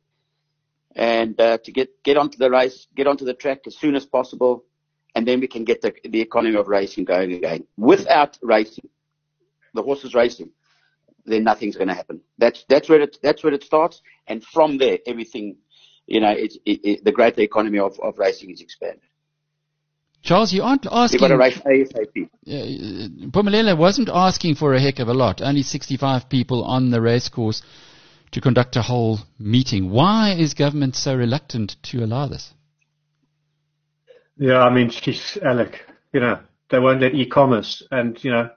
[0.95, 4.05] And uh, to get, get onto the race, get onto the track as soon as
[4.05, 4.65] possible,
[5.15, 7.67] and then we can get the, the economy of racing going again.
[7.77, 8.89] Without racing,
[9.75, 10.51] the horses racing,
[11.25, 12.21] then nothing's going to happen.
[12.37, 15.57] That's that's where it that's where it starts, and from there, everything
[16.07, 19.01] you know, it's, it, it, the greater economy of, of racing is expanded.
[20.23, 21.21] Charles, you aren't asking.
[21.21, 22.29] You've got to race ASAP.
[22.47, 25.43] Uh, Phumelela wasn't asking for a heck of a lot.
[25.43, 27.63] Only 65 people on the racecourse
[28.33, 29.91] to conduct a whole meeting.
[29.91, 32.53] Why is government so reluctant to allow this?
[34.37, 35.87] Yeah, I mean, she's Alec.
[36.13, 36.41] You know,
[36.71, 38.51] they won't let e-commerce, and you know,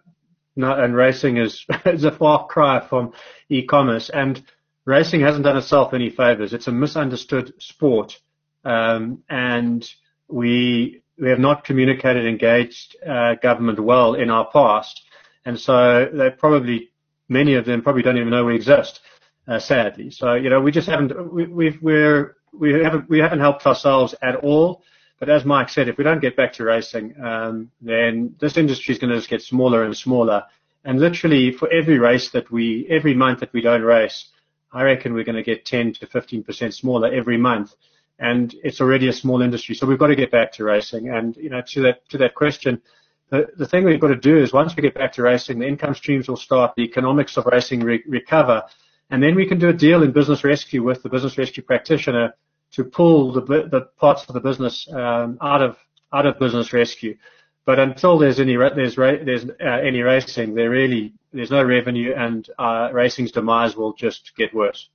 [0.56, 3.14] not, and racing is is a far cry from
[3.50, 4.10] e-commerce.
[4.10, 4.42] And
[4.86, 6.54] racing hasn't done itself any favors.
[6.54, 8.18] It's a misunderstood sport,
[8.64, 9.88] um, and
[10.30, 15.02] we we have not communicated, engaged uh, government well in our past,
[15.44, 16.90] and so they probably
[17.28, 19.02] many of them probably don't even know we exist.
[19.48, 23.40] Uh, sadly, so you know we just haven't we, we've we're we haven't we haven't
[23.40, 24.82] helped ourselves at all.
[25.20, 28.94] But as Mike said, if we don't get back to racing, um, then this industry
[28.94, 30.44] is going to just get smaller and smaller.
[30.84, 34.30] And literally, for every race that we, every month that we don't race,
[34.74, 37.76] I reckon we're going to get 10 to 15 percent smaller every month.
[38.20, 41.10] And it's already a small industry, so we've got to get back to racing.
[41.10, 42.82] And you know, to that to that question,
[43.30, 45.68] the, the thing we've got to do is once we get back to racing, the
[45.68, 48.64] income streams will start, the economics of racing re- recover,
[49.10, 52.34] and then we can do a deal in business rescue with the business rescue practitioner
[52.72, 55.78] to pull the, the parts of the business um, out of
[56.14, 57.18] out of business rescue.
[57.66, 62.48] But until there's any there's there's uh, any racing, there really there's no revenue, and
[62.60, 64.90] uh, racing's demise will just get worse.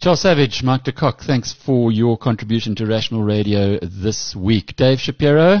[0.00, 4.74] Charles Savage, Mark de Kock, thanks for your contribution to Rational Radio this week.
[4.74, 5.58] Dave Shapiro,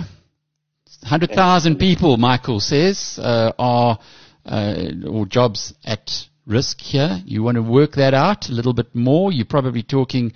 [1.02, 3.98] 100,000 people, Michael says, uh, are
[4.46, 6.10] uh, or jobs at
[6.46, 7.20] risk here.
[7.24, 9.32] You want to work that out a little bit more.
[9.32, 10.32] You're probably talking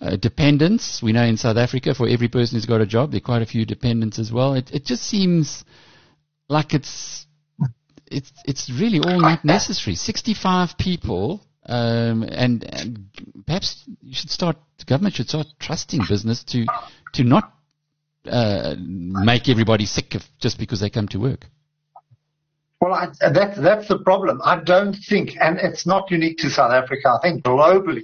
[0.00, 1.02] uh, dependents.
[1.02, 3.42] We know in South Africa, for every person who's got a job, there are quite
[3.42, 4.54] a few dependents as well.
[4.54, 5.64] It, it just seems
[6.48, 7.26] like it's
[8.06, 9.96] it's it's really all not necessary.
[9.96, 13.08] 65 people, um, and, and
[13.46, 14.56] perhaps you should start.
[14.86, 16.66] Government should start trusting business to
[17.14, 17.52] to not
[18.28, 21.46] uh, make everybody sick of, just because they come to work.
[22.80, 24.40] Well, I, that, that's the problem.
[24.44, 27.18] I don't think, and it's not unique to South Africa.
[27.18, 28.02] I think globally,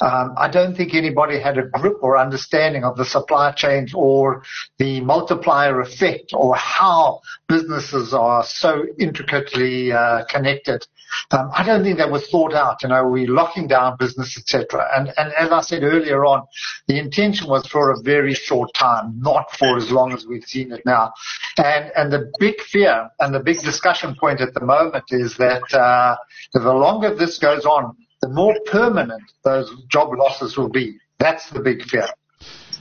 [0.00, 4.42] um, I don't think anybody had a grip or understanding of the supply chains or
[4.78, 10.86] the multiplier effect or how businesses are so intricately uh, connected.
[11.30, 12.82] Um, I don't think that was thought out.
[12.82, 14.86] You know, we're locking down business, etc.
[14.94, 16.46] And, and as I said earlier on,
[16.86, 20.72] the intention was for a very short time, not for as long as we've seen
[20.72, 21.12] it now.
[21.56, 25.72] And and the big fear and the big discussion point at the moment is that
[25.72, 26.16] uh,
[26.52, 30.98] the longer this goes on, the more permanent those job losses will be.
[31.18, 32.08] That's the big fear.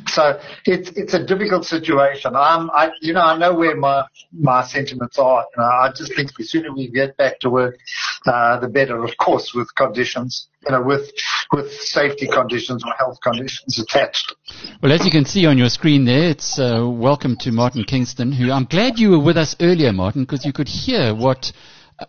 [0.10, 2.36] So it's it's a difficult situation.
[2.36, 5.46] I'm, I, you know, I know where my my sentiments are.
[5.56, 7.78] You know, I just think the sooner we get back to work,
[8.26, 9.04] uh, the better.
[9.04, 11.12] Of course, with conditions, you know, with
[11.52, 14.34] with safety conditions or health conditions attached.
[14.82, 18.32] Well, as you can see on your screen there, it's uh, welcome to Martin Kingston.
[18.32, 21.52] Who I'm glad you were with us earlier, Martin, because you could hear what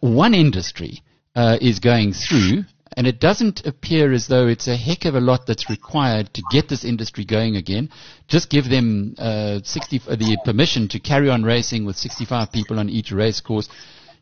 [0.00, 1.02] one industry
[1.34, 2.64] uh, is going through
[2.98, 6.42] and it doesn't appear as though it's a heck of a lot that's required to
[6.50, 7.90] get this industry going again.
[8.26, 12.80] Just give them uh, 60, uh, the permission to carry on racing with 65 people
[12.80, 13.68] on each race course.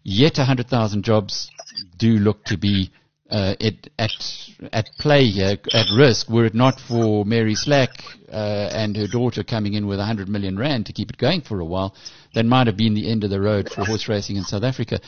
[0.02, 1.50] Yet 100,000 jobs
[1.96, 2.90] do look to be
[3.30, 4.10] uh, at, at,
[4.74, 7.88] at play here, at risk, were it not for Mary Slack
[8.30, 11.60] uh, and her daughter coming in with 100 million rand to keep it going for
[11.60, 11.94] a while,
[12.34, 15.00] that might have been the end of the road for horse racing in South Africa.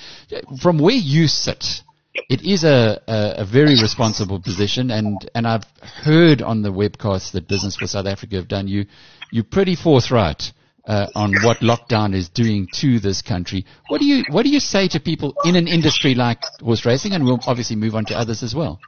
[0.62, 1.82] From where you sit,
[2.28, 7.32] it is a, a, a, very responsible position, and, and I've heard on the webcast
[7.32, 8.68] that Business for South Africa have done.
[8.68, 8.86] You
[9.30, 10.52] you're pretty forthright
[10.86, 13.66] uh, on what lockdown is doing to this country.
[13.88, 17.12] What do you what do you say to people in an industry like horse racing,
[17.12, 18.80] and we'll obviously move on to others as well.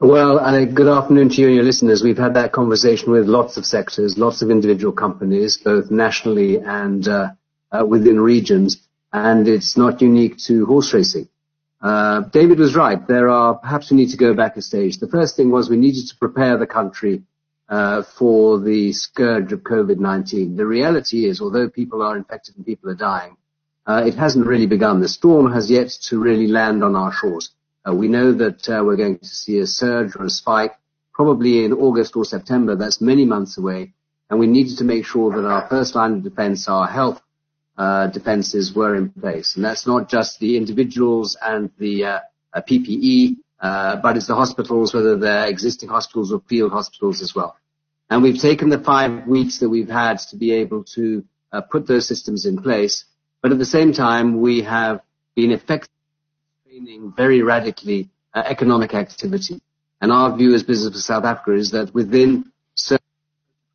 [0.00, 2.04] Well, good afternoon to you and your listeners.
[2.04, 7.06] We've had that conversation with lots of sectors, lots of individual companies, both nationally and
[7.08, 7.30] uh,
[7.72, 11.28] uh within regions and it's not unique to horse racing.
[11.80, 13.06] Uh, David was right.
[13.06, 14.98] There are perhaps we need to go back a stage.
[14.98, 17.22] The first thing was we needed to prepare the country
[17.68, 20.56] uh, for the scourge of COVID-19.
[20.56, 23.36] The reality is, although people are infected and people are dying,
[23.86, 25.00] uh, it hasn't really begun.
[25.00, 27.50] The storm has yet to really land on our shores.
[27.88, 30.74] Uh, we know that uh, we're going to see a surge or a spike
[31.14, 32.76] probably in August or September.
[32.76, 33.92] That's many months away,
[34.30, 37.20] and we needed to make sure that our first line of defense, our health
[37.78, 39.56] uh, defenses were in place.
[39.56, 42.20] And that's not just the individuals and the uh,
[42.52, 47.34] uh PPE, uh, but it's the hospitals, whether they're existing hospitals or field hospitals as
[47.34, 47.56] well.
[48.10, 51.86] And we've taken the five weeks that we've had to be able to uh, put
[51.86, 53.04] those systems in place.
[53.42, 55.00] But at the same time, we have
[55.36, 55.94] been effectively
[56.66, 59.60] training very radically uh, economic activity.
[60.00, 63.04] And our view as Business for South Africa is that within certain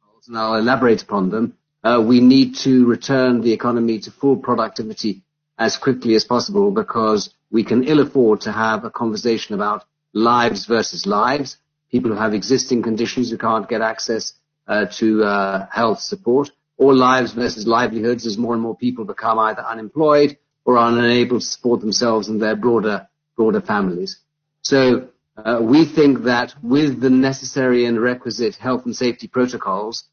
[0.01, 1.57] protocols, and I'll elaborate upon them,
[2.05, 5.23] we need to return the economy to full productivity
[5.57, 10.65] as quickly as possible because we can ill afford to have a conversation about lives
[10.65, 11.57] versus lives,
[11.91, 14.34] people who have existing conditions who can't get access
[14.67, 19.38] uh, to uh, health support, or lives versus livelihoods as more and more people become
[19.39, 24.19] either unemployed or are unable to support themselves and their broader broader families.
[24.61, 30.12] So uh, we think that with the necessary and requisite health and safety protocols, uh,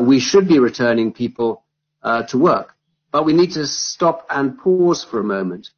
[0.00, 1.62] we should be returning people
[2.02, 2.74] uh, to work.
[3.12, 5.70] But we need to stop and pause for a moment.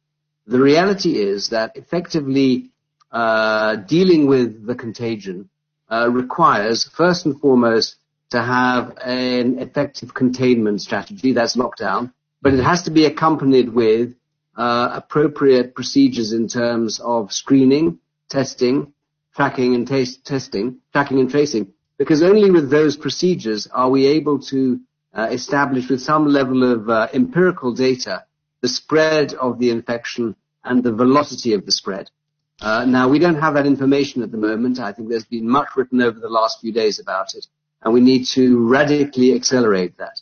[0.45, 2.71] The reality is that effectively
[3.11, 5.49] uh, dealing with the contagion
[5.89, 7.95] uh, requires, first and foremost,
[8.31, 14.15] to have an effective containment strategy, that's lockdown, but it has to be accompanied with
[14.57, 18.93] uh, appropriate procedures in terms of screening, testing,
[19.35, 21.73] tracking and testing, tracking and tracing,
[22.03, 24.77] because only with those procedures are we able to
[25.13, 28.25] uh, establish with some level of uh, empirical data
[28.59, 30.35] the spread of the infection
[30.65, 32.09] and the velocity of the spread.
[32.59, 34.81] Uh, now, we don't have that information at the moment.
[34.81, 37.47] I think there's been much written over the last few days about it
[37.83, 40.19] and we need to radically accelerate that.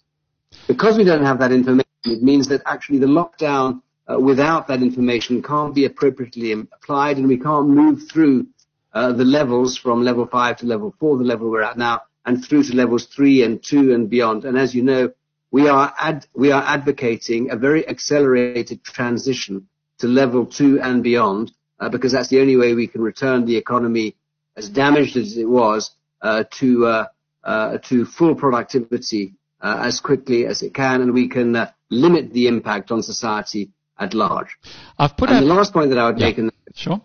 [0.67, 4.83] Because we don't have that information, it means that actually the lockdown uh, without that
[4.83, 8.45] information can't be appropriately applied and we can't move through
[8.93, 12.43] uh, the levels from level 5 to level 4, the level we're at now, and
[12.43, 14.45] through to levels 3 and 2 and beyond.
[14.45, 15.11] And as you know,
[15.51, 19.67] we are, ad- we are advocating a very accelerated transition
[19.99, 23.57] to level 2 and beyond uh, because that's the only way we can return the
[23.57, 24.15] economy
[24.55, 27.05] as damaged as it was uh, to uh,
[27.43, 32.31] uh, to full productivity uh, as quickly as it can, and we can uh, limit
[32.33, 34.57] the impact on society at large.
[34.97, 37.01] I've put and the last point that I would yeah, make in sure.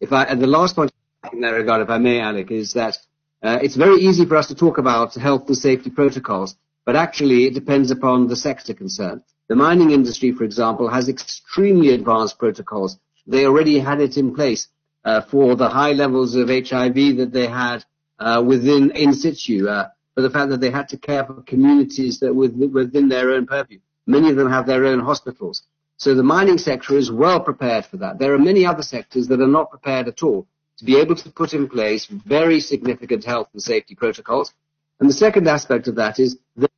[0.00, 0.92] If I and the last point
[1.32, 2.96] in that regard, if I may, Alec, is that
[3.42, 7.44] uh, it's very easy for us to talk about health and safety protocols, but actually
[7.44, 9.22] it depends upon the sector concerned.
[9.48, 12.98] The mining industry, for example, has extremely advanced protocols.
[13.26, 14.68] They already had it in place
[15.04, 17.84] uh, for the high levels of HIV that they had
[18.18, 22.18] uh, within in situ, uh, for the fact that they had to care for communities
[22.20, 23.78] that were within their own purview.
[24.06, 25.62] Many of them have their own hospitals.
[25.96, 28.18] So the mining sector is well prepared for that.
[28.18, 30.46] There are many other sectors that are not prepared at all
[30.78, 34.52] to be able to put in place very significant health and safety protocols.
[35.00, 36.70] And the second aspect of that is that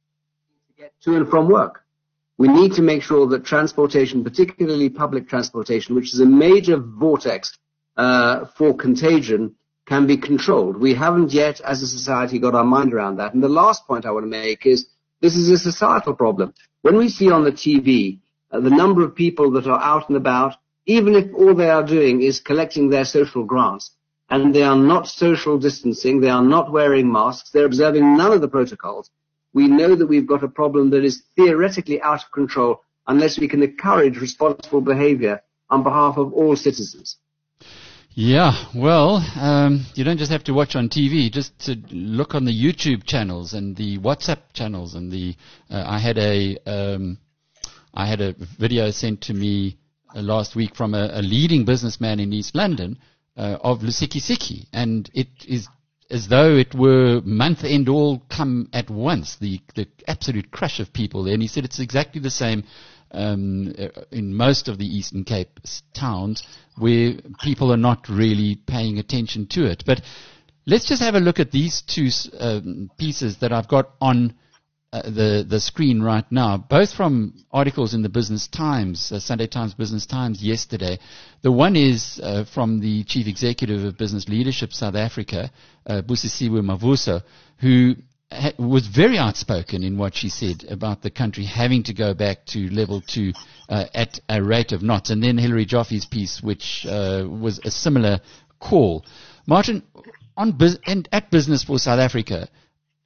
[0.69, 1.85] to get to and from work.
[2.39, 7.59] We need to make sure that transportation, particularly public transportation, which is a major vortex
[7.97, 10.77] uh, for contagion, can be controlled.
[10.79, 13.35] We haven't yet, as a society, got our mind around that.
[13.35, 14.87] And the last point I want to make is
[15.21, 16.55] this is a societal problem.
[16.83, 18.21] When we see on the TV
[18.51, 20.57] uh, the number of people that are out and about,
[20.97, 23.93] even if all they are doing is collecting their social grants,
[24.29, 28.41] and they are not social distancing, they are not wearing masks, they're observing none of
[28.41, 29.11] the protocols,
[29.53, 33.49] we know that we've got a problem that is theoretically out of control unless we
[33.49, 37.17] can encourage responsible behavior on behalf of all citizens.
[38.13, 41.31] Yeah, well, um, you don't just have to watch on TV.
[41.31, 44.95] Just to look on the YouTube channels and the WhatsApp channels.
[44.95, 45.37] And the
[45.71, 47.19] uh, I had a um,
[47.95, 49.79] I had a video sent to me
[50.15, 52.99] last week from a, a, leading businessman in East London
[53.37, 55.69] uh, of Lusikisiki, and it is
[56.11, 59.37] as though it were month end all come at once.
[59.37, 61.35] The the absolute crush of people there.
[61.35, 62.65] And he said it's exactly the same
[63.13, 65.61] um, uh, in most of the Eastern Cape
[65.95, 66.43] towns
[66.77, 69.85] where people are not really paying attention to it.
[69.87, 70.03] But
[70.67, 72.09] let's just have a look at these two
[72.39, 74.35] um, pieces that I've got on
[74.93, 79.47] uh, the the screen right now, both from articles in the Business Times, uh, Sunday
[79.47, 80.99] Times Business Times yesterday.
[81.43, 85.51] The one is uh, from the Chief Executive of Business Leadership South Africa,
[85.87, 87.23] uh, Busisiwe Mavuso,
[87.59, 87.95] who
[88.59, 92.69] was very outspoken in what she said about the country having to go back to
[92.71, 93.33] level two
[93.69, 95.11] uh, at a rate of knots.
[95.11, 98.21] And then Hilary Joffe's piece, which uh, was a similar
[98.61, 99.05] call.
[99.47, 99.83] Martin,
[100.37, 102.49] on and at Business for South Africa,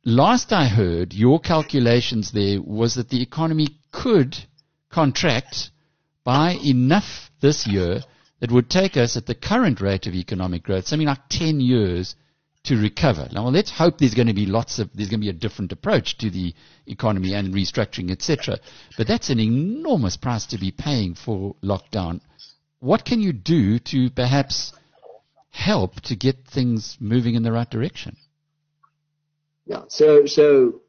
[0.05, 4.37] last I heard, your calculations there was that the economy could
[4.91, 5.71] contract
[6.25, 8.01] by enough this year
[8.41, 12.15] that would take us at the current rate of economic growth, something like 10 years
[12.65, 13.29] to recover.
[13.33, 15.35] Now, well, let's hope there's going to be lots of, there's going to be a
[15.35, 16.55] different approach to the
[16.87, 18.59] economy and restructuring, etc.
[18.97, 22.21] But that's an enormous price to be paying for lockdown.
[22.81, 24.73] What can you do to perhaps
[25.51, 28.17] help to get things moving in the right direction?
[29.67, 29.85] Yeah.
[29.89, 30.81] So, so,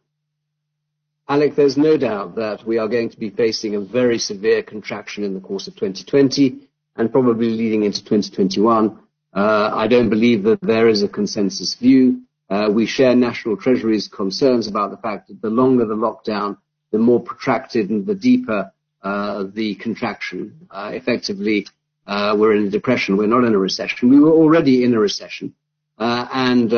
[1.27, 5.23] Alec, there's no doubt that we are going to be facing a very severe contraction
[5.23, 6.67] in the course of 2020
[6.97, 8.99] and probably leading into 2021.
[9.33, 12.21] Uh, I don't believe that there is a consensus view.
[12.49, 16.57] Uh, we share National Treasury's concerns about the fact that the longer the lockdown,
[16.91, 18.71] the more protracted and the deeper
[19.01, 20.67] uh, the contraction.
[20.73, 21.67] Effectively,
[22.07, 23.17] we're in a depression.
[23.17, 24.09] We're not in a recession.
[24.09, 25.53] We were already in a recession.
[25.97, 26.71] And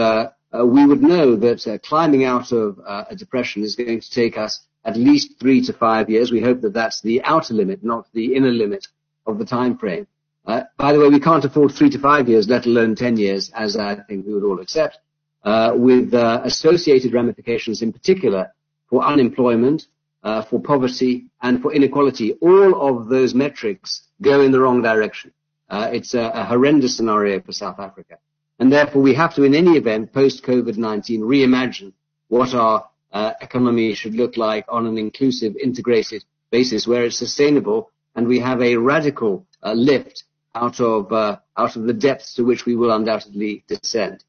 [0.54, 4.96] we would know that climbing out of a depression is going to take us at
[4.96, 6.32] least three to five years.
[6.32, 8.88] We hope that that's the outer limit, not the inner limit
[9.26, 10.08] of the time frame.
[10.46, 13.52] Uh, by the way, we can't afford three to five years, let alone 10 years,
[13.54, 14.98] as I think we would all accept,
[15.44, 18.54] uh, with uh, associated ramifications in particular
[18.90, 19.88] for unemployment,
[20.24, 22.34] uh, for poverty, and for inequality.
[22.42, 25.34] All of those metrics go in the wrong direction.
[25.70, 28.18] Uh, it's a, horrendous scenario for South Africa.
[28.60, 31.94] And therefore, we have to, in any event, post-COVID-19, reimagine
[32.28, 37.92] what our uh, economy should look like on an inclusive, integrated basis where it's sustainable
[38.16, 40.24] and we have a radical uh, lift
[40.56, 44.24] out of uh, out of the depths to which we will undoubtedly descend.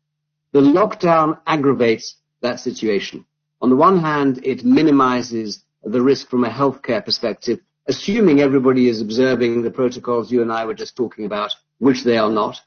[0.53, 3.25] The lockdown aggravates that situation.
[3.61, 9.01] On the one hand, it minimizes the risk from a healthcare perspective, assuming everybody is
[9.01, 12.61] observing the protocols you and I were just talking about, which they are not.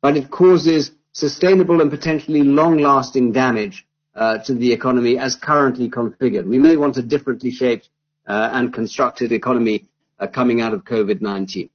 [0.00, 6.46] But it causes sustainable and potentially long-lasting damage uh, to the economy as currently configured.
[6.46, 7.88] We may want a differently shaped
[8.26, 9.86] uh, and constructed economy
[10.18, 11.70] uh, coming out of COVID-19.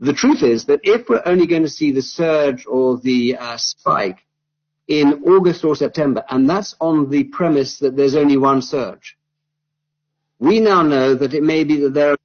[0.00, 3.56] The truth is that if we're only going to see the surge or the uh,
[3.56, 4.18] spike
[4.88, 9.16] in August or September, and that's on the premise that there's only one surge,
[10.38, 12.18] we now know that it may be that there are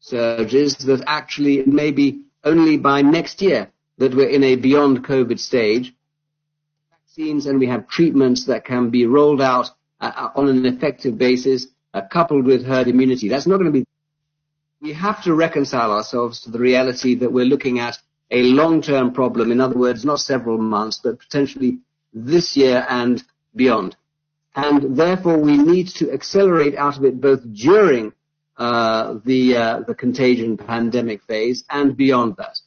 [0.00, 5.04] surges that actually it may be only by next year that we're in a beyond
[5.04, 5.94] COVID stage.
[6.90, 9.70] Vaccines and we have treatments that can be rolled out
[10.00, 13.28] uh, on an effective basis, uh, coupled with herd immunity.
[13.28, 13.84] That's not going to be
[14.84, 17.96] we have to reconcile ourselves to the reality that we're looking at
[18.30, 19.50] a long-term problem.
[19.50, 21.78] In other words, not several months, but potentially
[22.12, 23.22] this year and
[23.56, 23.96] beyond.
[24.54, 28.12] And therefore, we need to accelerate out of it both during
[28.58, 32.60] uh, the uh, the contagion pandemic phase and beyond that.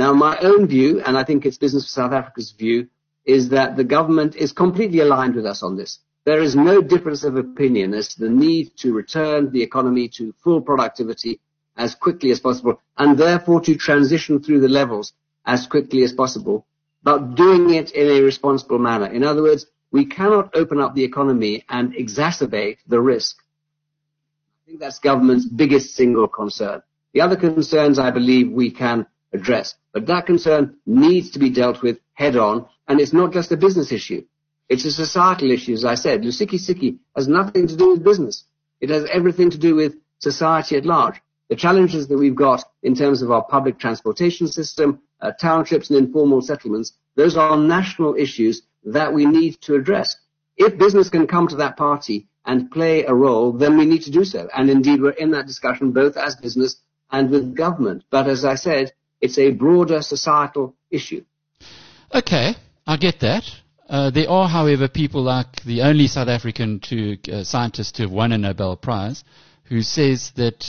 [0.00, 2.88] Now, my own view, and I think it's Business for South Africa's view,
[3.26, 5.98] is that the government is completely aligned with us on this.
[6.24, 10.32] There is no difference of opinion as to the need to return the economy to
[10.42, 11.38] full productivity
[11.76, 15.12] as quickly as possible and therefore to transition through the levels
[15.44, 16.64] as quickly as possible,
[17.02, 19.08] but doing it in a responsible manner.
[19.12, 23.36] In other words, we cannot open up the economy and exacerbate the risk.
[24.64, 26.80] I think that's government's biggest single concern.
[27.12, 31.82] The other concerns I believe we can address, but that concern needs to be dealt
[31.82, 34.24] with head on, and it's not just a business issue.
[34.68, 36.22] It's a societal issue, as I said.
[36.22, 38.44] Lusikisiki has nothing to do with business.
[38.80, 41.20] It has everything to do with society at large.
[41.48, 45.98] The challenges that we've got in terms of our public transportation system, uh, townships and
[45.98, 50.16] informal settlements, those are national issues that we need to address.
[50.56, 54.10] If business can come to that party and play a role, then we need to
[54.10, 54.48] do so.
[54.56, 56.76] And indeed, we're in that discussion both as business
[57.10, 58.04] and with government.
[58.10, 61.24] But as I said, it's a broader societal issue.
[62.14, 62.54] Okay,
[62.86, 63.44] I get that.
[63.88, 68.10] Uh, there are, however, people like the only South African to, uh, scientist to have
[68.10, 69.24] won a Nobel Prize
[69.64, 70.64] who says that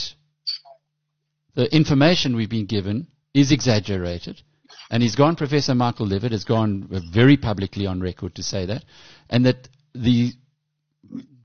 [1.54, 4.42] the information we've been given is exaggerated.
[4.90, 8.84] And he's gone, Professor Michael Levitt has gone very publicly on record to say that,
[9.30, 10.32] and that the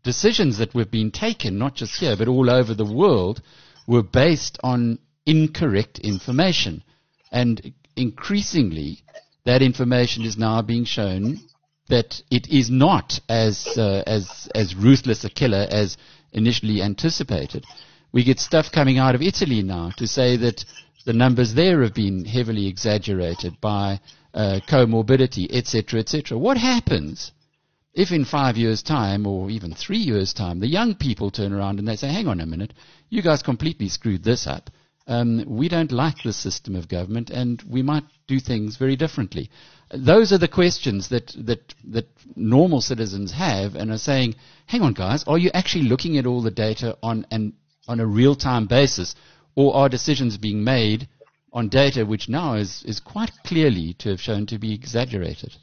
[0.04, 3.42] decisions that were being taken, not just here, but all over the world,
[3.88, 6.84] were based on incorrect information.
[7.32, 9.00] And increasingly,
[9.46, 11.40] that information is now being shown
[11.90, 15.98] that it is not as, uh, as, as ruthless a killer as
[16.34, 17.66] initially anticipated.
[18.12, 20.66] We get stuff coming out of Italy now to say that
[21.06, 24.00] the numbers there have been heavily exaggerated by
[24.34, 26.38] uh, comorbidity, etc., etc.
[26.38, 27.32] What happens
[27.94, 31.80] if in five years' time, or even three years' time, the young people turn around
[31.80, 32.74] and they say, hang on a minute,
[33.10, 34.70] you guys completely screwed this up.
[35.08, 39.50] Um, we don't like this system of government and we might do things very differently.
[39.94, 44.36] Those are the questions that, that, that normal citizens have and are saying,
[44.66, 47.54] hang on guys, are you actually looking at all the data on an
[47.88, 49.16] on a real-time basis,
[49.56, 51.08] or are decisions being made
[51.54, 55.56] on data which now is, is quite clearly to have shown to be exaggerated?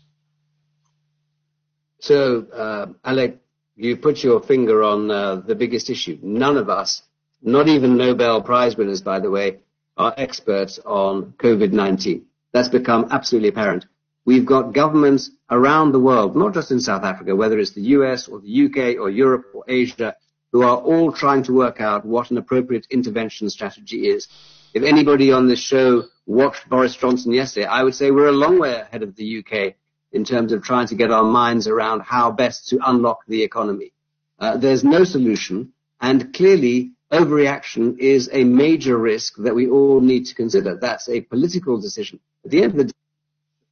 [2.01, 3.39] So, uh, Alec,
[3.77, 6.19] you put your finger on uh, the biggest issue.
[6.23, 7.03] None of us,
[7.45, 9.59] not even Nobel Prize winners, by the way,
[9.97, 12.23] are experts on COVID-19.
[12.53, 13.87] That's become absolutely apparent.
[14.25, 18.29] We've got governments around the world, not just in South Africa, whether it's the US
[18.29, 20.17] or the UK or Europe or Asia,
[20.53, 24.27] who are all trying to work out what an appropriate intervention strategy is.
[24.73, 28.59] If anybody on this show watched Boris Johnson yesterday, I would say we're a long
[28.59, 29.75] way ahead of the UK
[30.13, 33.93] in terms of trying to get our minds around how best to unlock the economy.
[34.39, 40.27] Uh, there's no solution, and clearly overreaction is a major risk that we all need
[40.27, 40.77] to consider.
[40.77, 42.21] That's a political decision.
[42.45, 42.93] At the end of the day,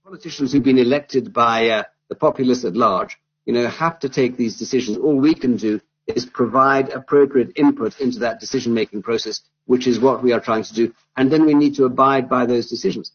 [0.04, 4.36] politicians who've been elected by uh, the populace at large, you know, have to take
[4.36, 4.98] these decisions.
[4.98, 10.22] All we can do is provide appropriate input into that decision-making process, which is what
[10.22, 10.94] we are trying to do.
[11.16, 13.12] And then we need to abide by those decisions.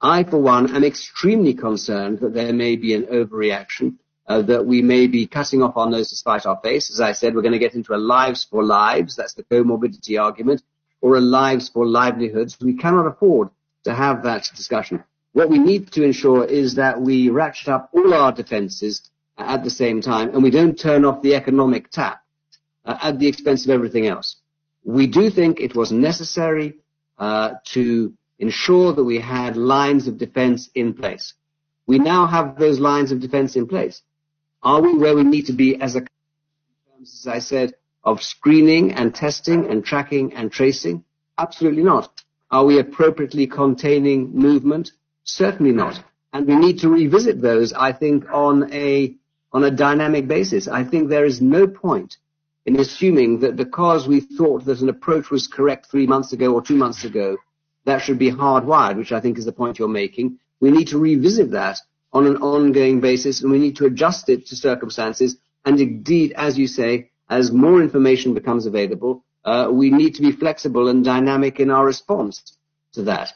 [0.00, 3.96] I, for one, am extremely concerned that there may be an overreaction,
[4.26, 6.90] uh, that we may be cutting off our nose to spite our face.
[6.90, 10.20] As I said, we're going to get into a lives for lives, that's the comorbidity
[10.20, 10.62] argument,
[11.00, 12.56] or a lives for livelihoods.
[12.60, 13.50] We cannot afford
[13.84, 15.04] to have that discussion.
[15.32, 19.70] What we need to ensure is that we ratchet up all our defenses at the
[19.70, 22.22] same time, and we don't turn off the economic tap
[22.84, 24.36] uh, at the expense of everything else.
[24.84, 26.78] We do think it was necessary
[27.18, 31.34] uh, to ensure that we had lines of defense in place.
[31.86, 34.02] We now have those lines of defense in place.
[34.64, 36.06] Are we where we need to be as a,
[37.02, 41.04] as I said, of screening and testing and tracking and tracing?
[41.36, 42.10] Absolutely not.
[42.50, 44.92] Are we appropriately containing movement?
[45.24, 46.02] Certainly not.
[46.32, 49.14] And we need to revisit those, I think, on a,
[49.52, 50.66] on a dynamic basis.
[50.66, 52.16] I think there is no point
[52.64, 56.62] in assuming that because we thought that an approach was correct three months ago or
[56.62, 57.36] two months ago,
[57.84, 60.38] that should be hardwired, which I think is the point you're making.
[60.60, 61.78] We need to revisit that
[62.14, 65.36] on an ongoing basis and we need to adjust it to circumstances.
[65.64, 70.32] And indeed, as you say, as more information becomes available, uh, we need to be
[70.32, 72.56] flexible and dynamic in our response
[72.92, 73.32] to that.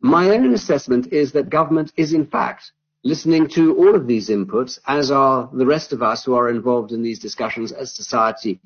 [0.00, 2.72] My own assessment is that government is in fact
[3.04, 6.92] listening to all of these inputs, as are the rest of us who are involved
[6.92, 8.60] in these discussions as society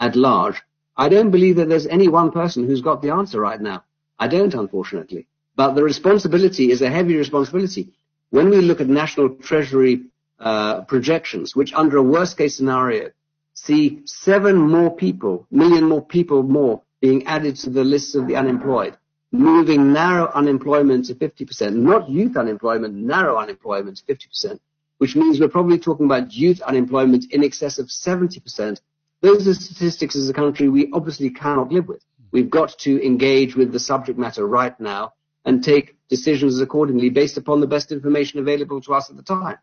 [0.00, 0.62] at large.
[0.96, 3.84] I don't believe that there's any one person who's got the answer right now.
[4.18, 5.26] I don't, unfortunately.
[5.56, 7.92] But the responsibility is a heavy responsibility.
[8.30, 10.02] When we look at national treasury
[10.38, 13.10] uh, projections, which under a worst case scenario
[13.54, 18.36] see seven more people, million more people more being added to the list of the
[18.36, 18.96] unemployed,
[19.32, 24.58] moving narrow unemployment to 50%, not youth unemployment, narrow unemployment to 50%,
[24.98, 28.80] which means we're probably talking about youth unemployment in excess of 70%.
[29.20, 32.04] Those are statistics as a country we obviously cannot live with.
[32.30, 35.14] We've got to engage with the subject matter right now
[35.44, 39.58] and take decisions accordingly based upon the best information available to us at the time.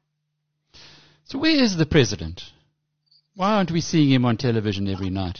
[1.25, 2.43] So where is the president?
[3.35, 5.39] Why aren't we seeing him on television every night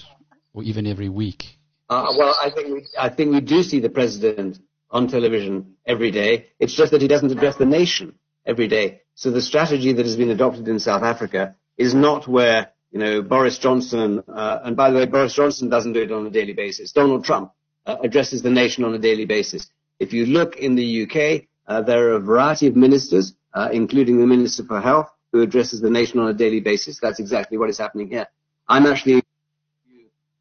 [0.53, 1.58] or even every week?
[1.89, 4.58] Uh, well, I think we, I think we do see the president
[4.89, 6.47] on television every day.
[6.60, 9.01] It's just that he doesn't address the nation every day.
[9.14, 13.22] So the strategy that has been adopted in South Africa is not where you know
[13.22, 16.53] Boris Johnson, uh, and by the way, Boris Johnson doesn't do it on a daily
[16.53, 16.91] basis.
[16.91, 17.51] Donald Trump
[17.86, 19.68] uh, addresses the nation on a daily basis.
[20.00, 24.20] If you look in the UK, uh, there are a variety of ministers, uh, including
[24.20, 27.00] the Minister for Health, who addresses the nation on a daily basis.
[27.00, 28.28] That's exactly what is happening here.
[28.68, 29.24] I'm actually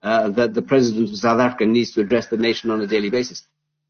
[0.02, 3.10] uh, that the president of South Africa needs to address the nation on a daily
[3.10, 3.42] basis.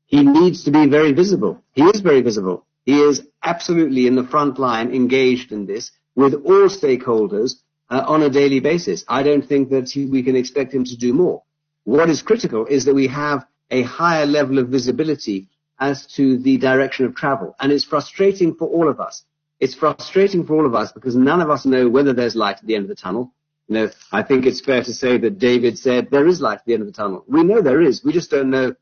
[0.07, 1.63] He needs to be very visible.
[1.73, 2.67] He is very visible.
[2.85, 7.57] He is absolutely in the front line, engaged in this with all stakeholders
[7.91, 9.05] uh, on a daily basis.
[9.09, 11.43] I don't think that he, we can expect him to do more.
[11.85, 15.49] What is critical is that we have a higher level of visibility
[15.79, 17.55] as to the direction of travel.
[17.61, 19.25] And it's frustrating for all of us
[19.61, 22.67] it's frustrating for all of us because none of us know whether there's light at
[22.67, 23.33] the end of the tunnel.
[23.69, 26.65] You know, I think it's fair to say that David said there is light at
[26.67, 27.25] the end of the tunnel.
[27.27, 28.05] We know there is.
[28.05, 28.75] We just don't know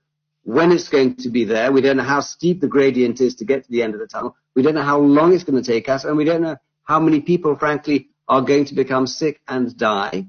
[0.43, 1.71] when it's going to be there.
[1.71, 4.09] We don't know how steep the gradient is to get to the end of the
[4.09, 4.37] tunnel.
[4.57, 6.99] We don't know how long it's going to take us, and we don't know how
[6.99, 10.27] many people, frankly, are going to become sick and die,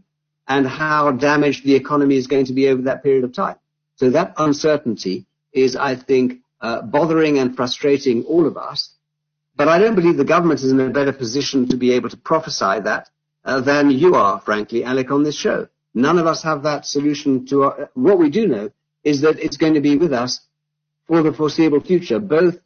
[0.48, 3.56] and how damaged the economy is going to be over that period of time.
[3.96, 6.43] So that uncertainty is, I think,
[6.84, 8.90] bothering and frustrating all of us.
[9.56, 12.18] But I don't believe the government is in a better position to be able to
[12.18, 13.10] prophesy that
[13.46, 15.68] uh, than you are, frankly, Alec, on this show.
[15.94, 18.72] None of us have that solution to what we do know
[19.04, 20.40] is that it's going to be with us
[21.08, 22.58] for the foreseeable future, both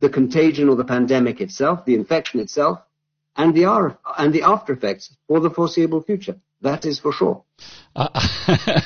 [0.00, 2.80] the contagion or the pandemic itself, the infection itself,
[3.36, 3.64] and the,
[4.18, 6.36] and the after effects for the foreseeable future.
[6.62, 7.44] That is for sure.
[7.94, 8.08] Uh,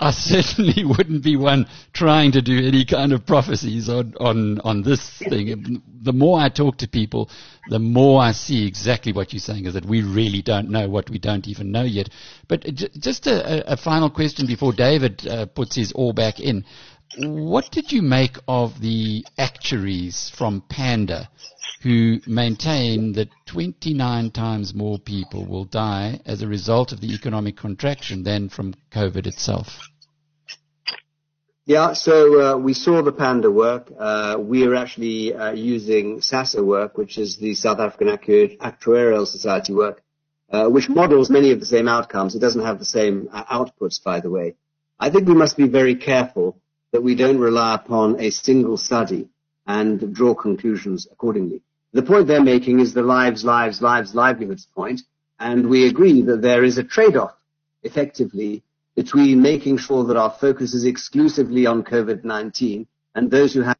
[0.00, 4.82] I certainly wouldn't be one trying to do any kind of prophecies on, on, on
[4.82, 5.82] this thing.
[6.02, 7.30] The more I talk to people,
[7.68, 11.08] the more I see exactly what you're saying is that we really don't know what
[11.08, 12.10] we don't even know yet.
[12.46, 16.64] But just a, a, final question before David uh, puts his all back in.
[17.18, 21.28] What did you make of the actuaries from Panda
[21.82, 27.56] who maintain that 29 times more people will die as a result of the economic
[27.56, 29.68] contraction than from COVID itself.
[31.66, 33.90] Yeah, so uh, we saw the Panda work.
[33.98, 39.72] Uh, we are actually uh, using SASA work, which is the South African Actuarial Society
[39.72, 40.02] work,
[40.50, 42.34] uh, which models many of the same outcomes.
[42.34, 44.56] It doesn't have the same uh, outputs, by the way.
[44.98, 46.60] I think we must be very careful
[46.92, 49.28] that we don't rely upon a single study
[49.66, 51.62] and draw conclusions accordingly.
[51.92, 55.02] The point they're making is the lives, lives, lives, livelihoods point,
[55.38, 57.36] and we agree that there is a trade-off,
[57.82, 58.62] effectively,
[58.96, 63.76] between making sure that our focus is exclusively on COVID-19 and those who have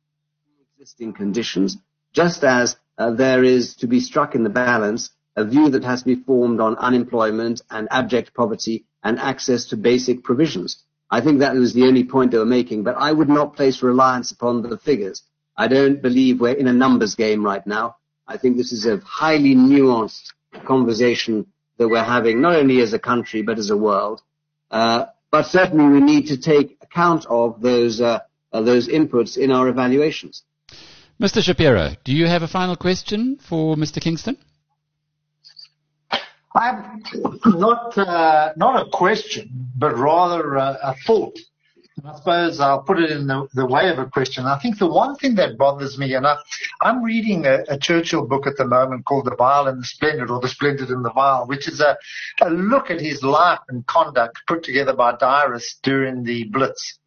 [0.78, 1.76] existing conditions,
[2.12, 6.00] just as uh, there is to be struck in the balance a view that has
[6.00, 10.84] to be formed on unemployment and abject poverty and access to basic provisions.
[11.10, 13.82] I think that was the only point they were making, but I would not place
[13.82, 15.22] reliance upon the figures.
[15.56, 17.96] I don't believe we're in a numbers game right now.
[18.26, 20.32] I think this is a highly nuanced
[20.66, 21.46] conversation
[21.78, 24.22] that we're having, not only as a country, but as a world.
[24.70, 28.20] Uh, but certainly we need to take account of those, uh,
[28.52, 30.42] uh, those inputs in our evaluations.
[31.20, 31.42] Mr.
[31.42, 34.00] Shapiro, do you have a final question for Mr.
[34.00, 34.36] Kingston?
[36.56, 37.02] I'm
[37.44, 41.36] not uh, not a question, but rather a, a thought.
[41.96, 44.46] And I suppose I'll put it in the, the, way of a question.
[44.46, 46.36] I think the one thing that bothers me, and I,
[46.82, 50.28] am reading a, a, Churchill book at the moment called The Vile and the Splendid,
[50.28, 51.96] or The Splendid and the Vile, which is a,
[52.42, 56.98] a look at his life and conduct put together by diarists during the Blitz.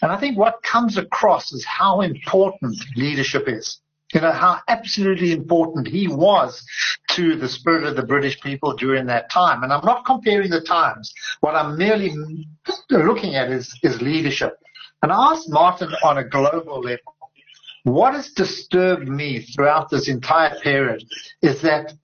[0.00, 3.80] And I think what comes across is how important leadership is
[4.14, 6.64] you know, how absolutely important he was
[7.10, 9.62] to the spirit of the British people during that time.
[9.62, 11.12] And I'm not comparing the times.
[11.40, 12.12] What I'm merely
[12.90, 14.56] looking at is, is leadership.
[15.02, 17.14] And I asked Martin on a global level,
[17.84, 21.02] what has disturbed me throughout this entire period
[21.42, 21.94] is that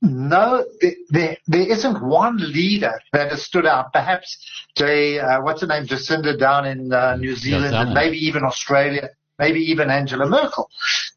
[0.00, 0.64] no,
[1.10, 3.92] there, there isn't one leader that has stood out.
[3.92, 4.36] Perhaps
[4.76, 9.08] Jay, uh, what's her name, Jacinda down in uh, New Zealand, and maybe even Australia
[9.38, 10.68] maybe even Angela Merkel.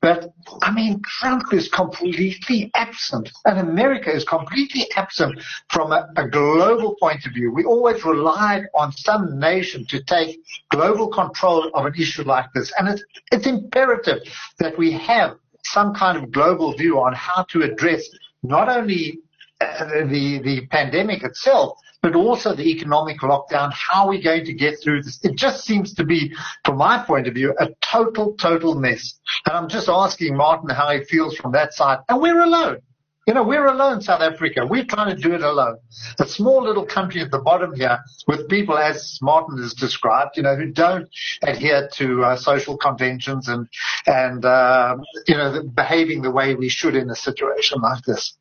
[0.01, 5.39] But I mean, Trump is completely absent, and America is completely absent
[5.70, 7.51] from a, a, global point of view.
[7.51, 10.39] We always relied on some nation to take
[10.70, 14.20] global control of an issue like this, and it's, it's imperative
[14.59, 18.03] that we have some kind of global view on how to address
[18.43, 19.20] not only
[19.59, 23.72] uh, the the pandemic itself, but also the economic lockdown.
[23.74, 25.20] How are we going to get through this?
[25.24, 26.34] It just seems to be,
[26.64, 29.20] from my point of view, a total, total mess.
[29.45, 32.00] And I'm just asking Martin how he feels from that side.
[32.10, 32.80] And we're alone.
[33.28, 34.66] You know, we're alone, South Africa.
[34.66, 35.80] We're trying to do it alone.
[36.18, 40.43] A small little country at the bottom here with people, as Martin has described, you
[40.43, 41.10] know, who don't
[41.43, 43.68] adhere to uh, social conventions and,
[44.06, 44.95] and, uh,
[45.28, 48.38] you know, behaving the way we should in a situation like this.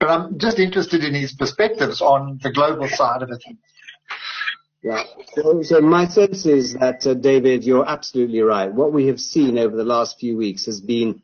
[0.00, 3.42] But I'm just interested in his perspectives on the global side of it.
[4.82, 5.02] Yeah.
[5.34, 8.72] So, so my sense is that, uh, David, you're absolutely right.
[8.72, 11.22] What we have seen over the last few weeks has been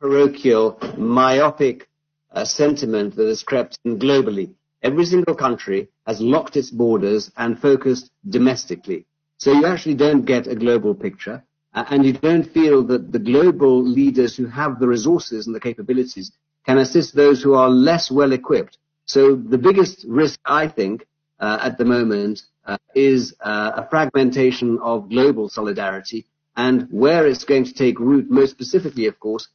[0.00, 1.88] parochial, myopic
[2.30, 4.54] uh, sentiment that has crept in globally.
[4.82, 9.06] Every single country has locked its borders and focused domestically.
[9.38, 11.44] So you actually don't get a global picture,
[11.74, 16.32] and you don't feel that the global leaders who have the resources and the capabilities
[16.66, 18.78] can assist those who are less well equipped.
[19.06, 21.06] So the biggest risk, I think,
[21.40, 27.44] uh, at the moment uh, is uh, a fragmentation of global solidarity and where it's
[27.44, 29.48] going to take root most specifically, of course,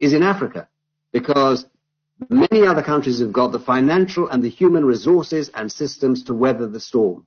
[0.00, 0.68] is in Africa
[1.12, 1.66] because
[2.28, 6.66] many other countries have got the financial and the human resources and systems to weather
[6.66, 7.26] the storm.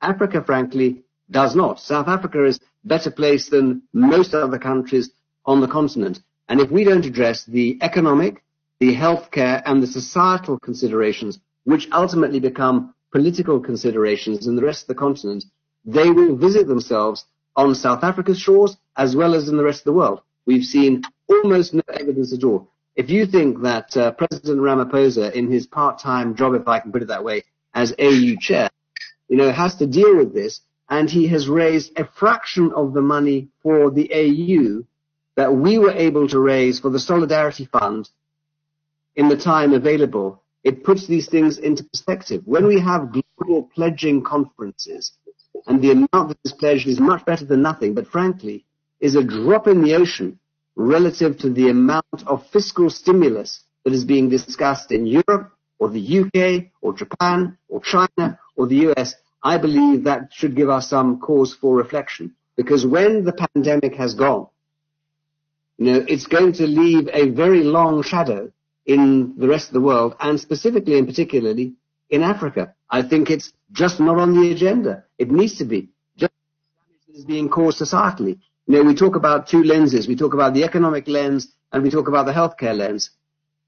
[0.00, 1.78] Africa, frankly, does not.
[1.78, 5.10] South Africa is better placed than most other countries
[5.44, 6.20] on the continent.
[6.48, 8.42] And if we don't address the economic,
[8.80, 14.88] the healthcare and the societal considerations, which ultimately become political considerations in the rest of
[14.88, 15.44] the continent,
[15.84, 17.24] they will visit themselves
[17.56, 20.20] on South Africa's shores as well as in the rest of the world.
[20.46, 22.68] We've seen almost no evidence at all.
[22.96, 27.02] If you think that uh, President Ramaphosa, in his part-time job, if I can put
[27.02, 28.68] it that way, as AU chair,
[29.28, 30.60] you know, has to deal with this,
[30.92, 34.84] and he has raised a fraction of the money for the AU
[35.36, 38.10] that we were able to raise for the Solidarity Fund
[39.16, 42.42] in the time available, it puts these things into perspective.
[42.44, 45.12] When we have global pledging conferences,
[45.66, 48.66] and the amount that is pledged is much better than nothing, but frankly,
[49.00, 50.38] is a drop in the ocean
[50.76, 56.20] relative to the amount of fiscal stimulus that is being discussed in Europe, or the
[56.20, 61.18] UK, or Japan, or China, or the US, I believe that should give us some
[61.20, 62.34] cause for reflection.
[62.56, 64.46] Because when the pandemic has gone,
[65.78, 68.52] you know, it's going to leave a very long shadow
[68.86, 71.74] in the rest of the world and specifically and particularly
[72.10, 72.74] in Africa.
[72.90, 75.04] I think it's just not on the agenda.
[75.18, 75.88] It needs to be.
[76.16, 76.32] Just
[77.12, 78.38] is being caused societally.
[78.66, 80.06] You know, we talk about two lenses.
[80.06, 83.10] We talk about the economic lens and we talk about the healthcare lens.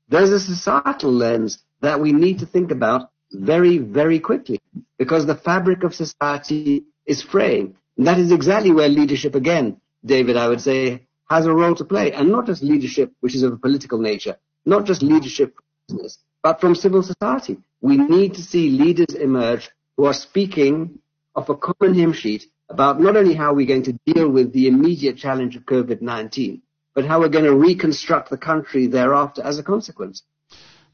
[0.09, 4.61] There's a societal lens that we need to think about very, very quickly
[4.99, 7.77] because the fabric of society is fraying.
[7.97, 11.85] And that is exactly where leadership again, David, I would say, has a role to
[11.85, 15.55] play and not just leadership, which is of a political nature, not just leadership
[15.89, 17.59] business, but from civil society.
[17.81, 20.99] We need to see leaders emerge who are speaking
[21.35, 24.69] of a common hymn sheet about not only how we're going to deal with the
[24.69, 26.61] immediate challenge of COVID-19,
[26.95, 30.23] but how we're going to reconstruct the country thereafter as a consequence.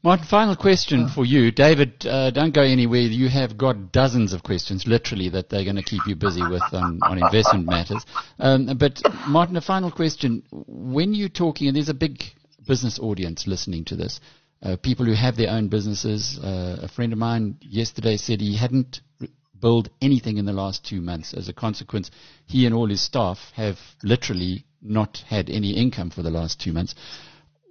[0.03, 1.51] Martin, final question for you.
[1.51, 3.01] David, uh, don't go anywhere.
[3.01, 6.63] You have got dozens of questions, literally, that they're going to keep you busy with
[6.73, 8.03] on, on investment matters.
[8.39, 10.41] Um, but, Martin, a final question.
[10.51, 12.23] When you're talking, and there's a big
[12.67, 14.19] business audience listening to this.
[14.63, 16.39] uh, people who have their own businesses.
[16.39, 19.01] Uh, a friend of mine yesterday said he hadn't
[19.59, 21.33] built anything in the last two months.
[21.33, 22.11] As a consequence,
[22.45, 26.73] he and all his staff have literally not had any income for the last two
[26.73, 26.95] months.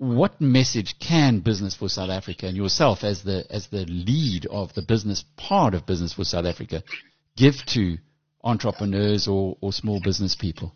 [0.01, 4.73] What message can Business for South Africa and yourself as the as the lead of
[4.73, 6.83] the business part of Business for South Africa
[7.37, 7.99] give to
[8.43, 10.75] entrepreneurs or, or small business people?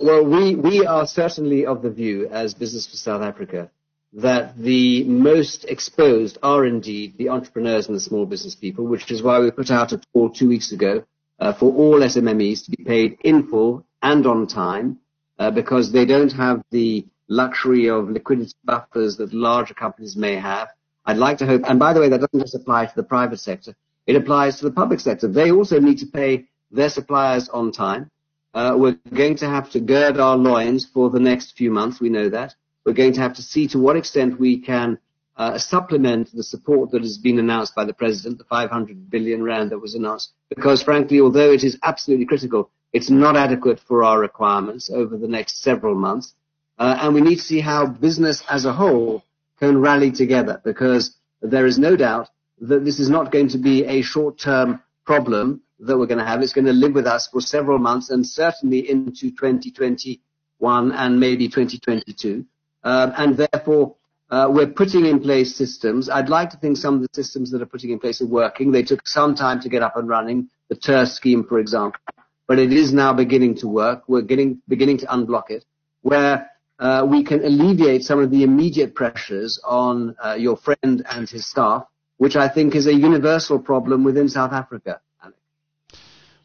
[0.00, 3.70] Well, we, we are certainly of the view as Business for South Africa
[4.14, 9.22] that the most exposed are indeed the entrepreneurs and the small business people, which is
[9.22, 11.04] why we put out a call two weeks ago
[11.38, 14.98] uh, for all SMMEs to be paid in full and on time
[15.38, 20.68] uh, because they don't have the luxury of liquidity buffers that larger companies may have.
[21.04, 23.38] I'd like to hope, and by the way, that doesn't just apply to the private
[23.38, 23.74] sector.
[24.06, 25.28] It applies to the public sector.
[25.28, 28.10] They also need to pay their suppliers on time.
[28.54, 32.00] Uh, we're going to have to gird our loins for the next few months.
[32.00, 32.54] We know that.
[32.84, 34.98] We're going to have to see to what extent we can
[35.36, 39.70] uh, supplement the support that has been announced by the president, the 500 billion rand
[39.70, 40.32] that was announced.
[40.48, 45.28] Because frankly, although it is absolutely critical, it's not adequate for our requirements over the
[45.28, 46.32] next several months.
[46.78, 49.22] Uh, and we need to see how business as a whole
[49.60, 52.28] can rally together because there is no doubt
[52.60, 56.40] that this is not going to be a short-term problem that we're going to have.
[56.40, 61.48] It's going to live with us for several months and certainly into 2021 and maybe
[61.48, 62.46] 2022.
[62.82, 63.96] Um, and therefore,
[64.30, 66.08] uh, we're putting in place systems.
[66.08, 68.72] I'd like to think some of the systems that are putting in place are working.
[68.72, 70.48] They took some time to get up and running.
[70.70, 72.00] The TERS scheme, for example,
[72.46, 74.04] but it is now beginning to work.
[74.08, 75.64] We're getting, beginning to unblock it,
[76.02, 81.28] where uh, we can alleviate some of the immediate pressures on uh, your friend and
[81.28, 81.86] his staff
[82.18, 85.00] which I think is a universal problem within South Africa.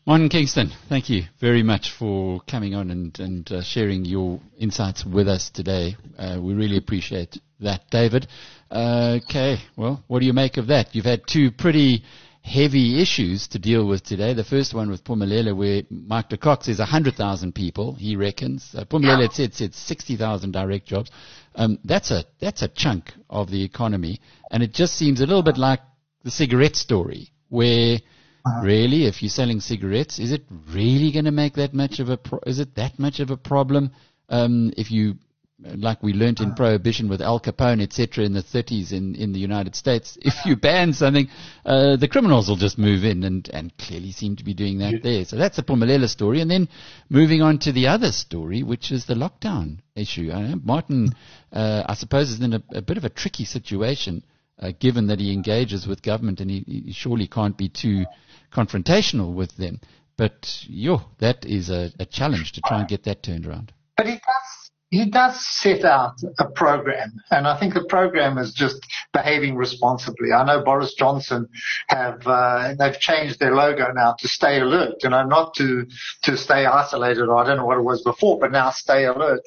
[0.05, 5.05] Martin Kingston, thank you very much for coming on and, and uh, sharing your insights
[5.05, 5.95] with us today.
[6.17, 8.27] Uh, we really appreciate that, David.
[8.71, 10.95] Uh, okay, well, what do you make of that?
[10.95, 12.03] You've had two pretty
[12.41, 14.33] heavy issues to deal with today.
[14.33, 18.73] The first one with Phumelela, where Mark de Kock says 100,000 people, he reckons.
[18.75, 19.29] Uh, Phumelela yeah.
[19.31, 21.11] said, said 60,000 direct jobs.
[21.55, 24.21] Um, that's a that's a chunk of the economy,
[24.51, 25.81] and it just seems a little bit like
[26.23, 27.97] the cigarette story, where
[28.45, 28.61] uh-huh.
[28.63, 32.15] really, if you're selling cigarettes, is it really going to make that much of a
[32.15, 33.91] pro- is it that much of a problem?
[34.29, 35.15] Um, if you
[35.64, 36.55] like we learnt in uh-huh.
[36.55, 40.18] prohibition with Al Capone, etc., in the 30s in, in the United States.
[40.22, 41.28] If you ban something,
[41.66, 45.03] uh, the criminals will just move in and, and clearly seem to be doing that
[45.03, 45.26] there.
[45.26, 46.41] So that's the Phumelela story.
[46.41, 46.70] And then
[47.09, 50.32] moving on to the other story, which is the lockdown issue.
[50.34, 51.09] I know Martin,
[51.51, 54.24] uh, I suppose, is in a, a, bit of a tricky situation,
[54.59, 58.05] uh, given that he engages with government and he, he surely can't be too
[58.51, 59.80] confrontational with them.
[60.18, 63.74] But, yo, that is a, a challenge to try and get that turned around.
[63.97, 64.61] But he does
[64.91, 70.33] he does set out a program, and I think the program is just behaving responsibly.
[70.33, 71.47] I know Boris Johnson
[71.87, 75.87] have uh, they've changed their logo now to stay alert, you know, not to
[76.23, 77.29] to stay isolated.
[77.29, 79.41] I don't know what it was before, but now stay alert.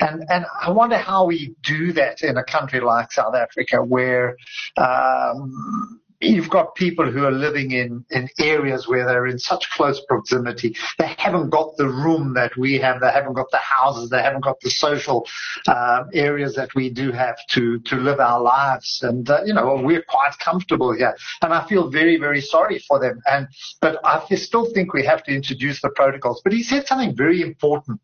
[0.00, 4.38] And and I wonder how we do that in a country like South Africa, where
[4.78, 10.00] um, you've got people who are living in, in areas where they're in such close
[10.06, 10.74] proximity.
[10.98, 13.00] They haven't got the room that we have.
[13.00, 14.10] They haven't got the houses.
[14.10, 15.26] They haven't got the social
[15.66, 19.00] uh, areas that we do have to, to live our lives.
[19.02, 21.16] And, uh, you know, we're quite comfortable here.
[21.42, 23.20] And I feel very, very sorry for them.
[23.26, 23.48] And,
[23.80, 26.40] but I still think we have to introduce the protocols.
[26.42, 28.00] But he said something very important.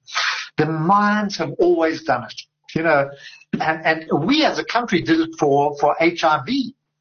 [0.59, 2.35] The mines have always done it.
[2.75, 3.11] You know,
[3.61, 6.49] and, and we as a country did it for, for HIV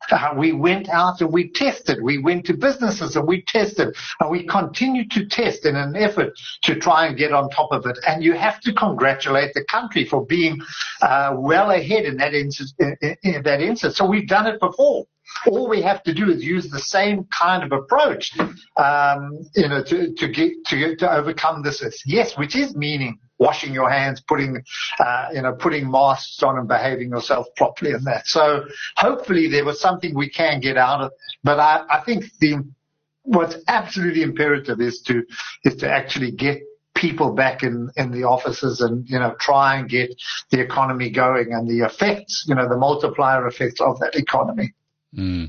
[0.09, 2.01] uh, we went out and we tested.
[2.01, 6.33] We went to businesses and we tested and we continue to test in an effort
[6.63, 7.97] to try and get on top of it.
[8.07, 10.59] And you have to congratulate the country for being
[11.01, 12.73] uh, well ahead in that instance.
[12.79, 13.97] In, in that instance.
[13.97, 15.05] So we've done it before.
[15.47, 18.31] All we have to do is use the same kind of approach,
[18.77, 21.81] um, you know, to, to get to, to overcome this.
[22.05, 24.61] Yes, which is meaning washing your hands, putting,
[24.99, 28.27] uh, you know, putting masks on and behaving yourself properly and that.
[28.27, 28.65] So
[28.97, 31.11] hopefully there was something we can get out of.
[31.43, 32.63] But I, I think the,
[33.23, 35.23] what's absolutely imperative is to,
[35.63, 36.61] is to actually get
[36.93, 40.13] people back in, in the offices and, you know, try and get
[40.51, 44.71] the economy going and the effects, you know, the multiplier effects of that economy.
[45.17, 45.47] Mm.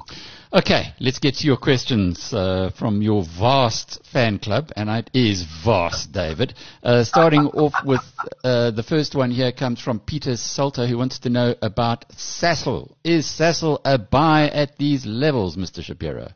[0.52, 5.44] Okay, let's get to your questions uh, from your vast fan club, and it is
[5.64, 6.54] vast, David.
[6.82, 8.00] Uh, starting off with
[8.42, 12.92] uh, the first one here comes from Peter Salter, who wants to know about Sasol.
[13.04, 15.82] Is Sasol a buy at these levels, Mr.
[15.82, 16.32] Shapiro?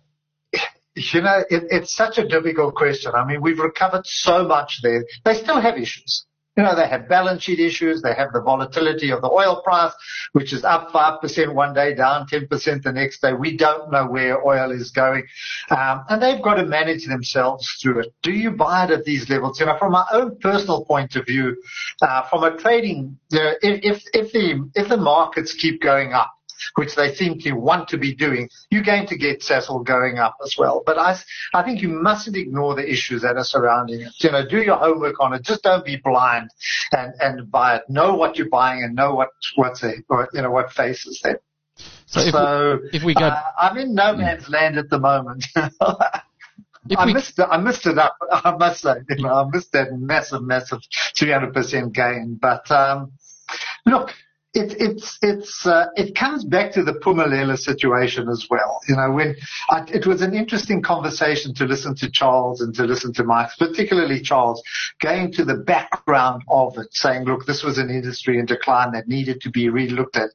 [0.95, 3.12] You know, it, it's such a difficult question.
[3.14, 5.05] I mean, we've recovered so much there.
[5.24, 6.24] They still have issues.
[6.57, 8.00] You know, they have balance sheet issues.
[8.00, 9.92] They have the volatility of the oil price,
[10.32, 13.34] which is up 5% one day, down 10% the next day.
[13.34, 15.26] We don't know where oil is going.
[15.70, 18.14] Um, and they've got to manage themselves through it.
[18.22, 19.61] Do you buy it at these levels?
[19.61, 21.57] You know, from my own personal point of view,
[22.00, 26.36] uh, from a trading, you know, if, if the, if the markets keep going up,
[26.74, 30.36] which they seem to want to be doing, you're going to get Sasol going up
[30.44, 30.82] as well.
[30.84, 31.16] But I,
[31.54, 34.12] I think you mustn't ignore the issues that are surrounding it.
[34.18, 35.42] You know, do your homework on it.
[35.42, 36.50] Just don't be blind
[36.92, 37.82] and, and buy it.
[37.88, 41.40] Know what you're buying and know what, what's there, or, you know, what faces there.
[42.06, 44.98] So, if, so, we, if we got, uh, I'm in no man's land at the
[44.98, 45.46] moment.
[46.96, 47.46] I we, missed it.
[47.50, 48.16] I missed it up.
[48.30, 50.80] I must say, you know, I missed that massive, massive
[51.18, 52.38] 300% gain.
[52.40, 53.12] But um,
[53.84, 54.14] look,
[54.57, 58.80] it, it's it's uh, it comes back to the Phumelela situation as well.
[58.88, 59.36] You know, when
[59.68, 63.50] I, it was an interesting conversation to listen to Charles and to listen to Mike,
[63.59, 64.62] particularly Charles,
[65.02, 69.09] going to the background of it, saying, "Look, this was an industry in decline that
[69.09, 70.30] needed to be relooked at,"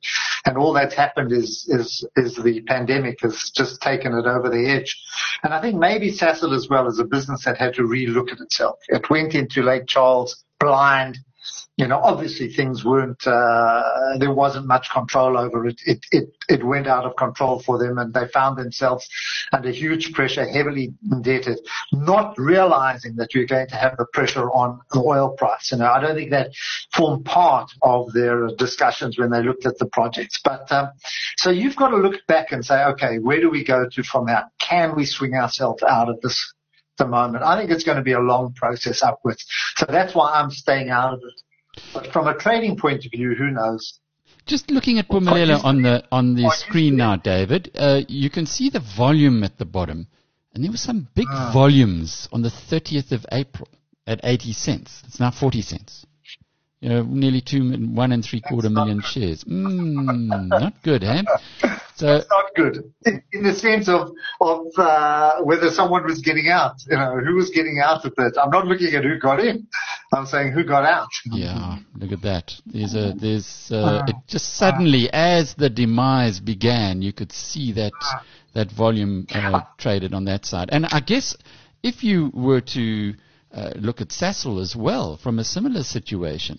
[0.46, 4.70] and all that's happened is is is the pandemic has just taken it over the
[4.70, 4.96] edge.
[5.44, 8.40] And I think maybe Sasol as well as a business that had to relook at
[8.40, 8.78] itself.
[8.88, 11.18] It went into Lake Charles blind
[11.78, 15.82] you know, obviously things weren't, uh, there wasn't much control over it.
[15.86, 19.08] It, it, it went out of control for them and they found themselves
[19.52, 21.60] under huge pressure, heavily indebted,
[21.92, 25.72] not realizing that you're going to have the pressure on the oil price.
[25.72, 26.52] You know, I don't think that
[26.94, 30.40] formed part of their discussions when they looked at the projects.
[30.44, 30.92] But, um,
[31.38, 34.28] so you've got to look back and say, okay, where do we go to from
[34.28, 34.44] here?
[34.60, 36.54] Can we swing ourselves out of this?
[37.02, 37.44] The moment.
[37.44, 39.44] I think it's going to be a long process upwards.
[39.76, 41.42] So that's why I'm staying out of it.
[41.96, 44.00] But from a trading point of view, who knows?
[44.46, 48.70] Just looking at Phumelela on the on the screen now, David, uh, you can see
[48.70, 50.08] the volume at the bottom,
[50.54, 51.50] and there were some big ah.
[51.52, 53.68] volumes on the 30th of April
[54.06, 55.02] at 80 cents.
[55.08, 56.06] It's now 40 cents.
[56.82, 59.44] You know, nearly two, one and three quarter million shares.
[59.44, 61.22] Mm, not good, eh?
[61.96, 64.10] So That's not good in, in, the sense of
[64.40, 66.78] of uh, whether someone was getting out.
[66.90, 68.34] You know, who was getting out of it.
[68.42, 69.68] I'm not looking at who got in.
[70.12, 71.10] I'm saying who got out.
[71.26, 72.56] Yeah, look at that.
[72.66, 77.94] There's a there's uh, it just suddenly as the demise began, you could see that
[78.54, 80.70] that volume uh, traded on that side.
[80.72, 81.38] And I guess
[81.84, 83.14] if you were to
[83.54, 86.58] uh, look at Sasol as well from a similar situation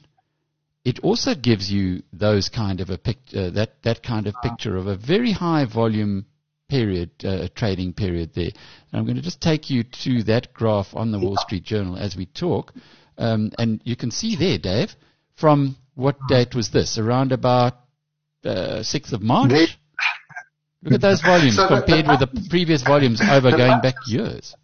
[0.84, 4.76] it also gives you those kind of a pic- uh, that that kind of picture
[4.76, 6.26] of a very high volume
[6.68, 8.50] period, uh, trading period there.
[8.90, 11.96] And I'm going to just take you to that graph on the Wall Street Journal
[11.96, 12.72] as we talk,
[13.18, 14.94] um, and you can see there, Dave,
[15.36, 16.98] from what date was this?
[16.98, 17.74] Around about
[18.44, 19.76] uh, 6th of March.
[20.82, 24.54] Look at those volumes so compared with the previous volumes over going back years.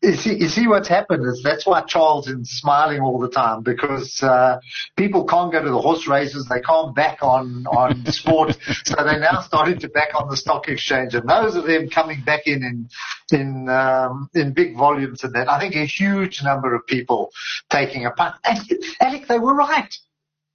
[0.00, 3.62] You see, you see what's happened is that's why Charles is smiling all the time
[3.62, 4.60] because uh,
[4.96, 9.18] people can't go to the horse races, they can't back on on sport, so they're
[9.18, 12.62] now starting to back on the stock exchange, and those of them coming back in
[12.62, 12.88] in
[13.32, 15.48] in um, in big volumes and that.
[15.48, 17.30] I think a huge number of people
[17.68, 18.36] taking a punt.
[18.44, 18.60] And
[19.00, 19.92] Alec, they were right.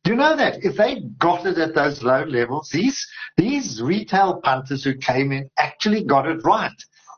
[0.06, 4.40] Do you know that if they got it at those low levels, these these retail
[4.42, 6.72] punters who came in actually got it right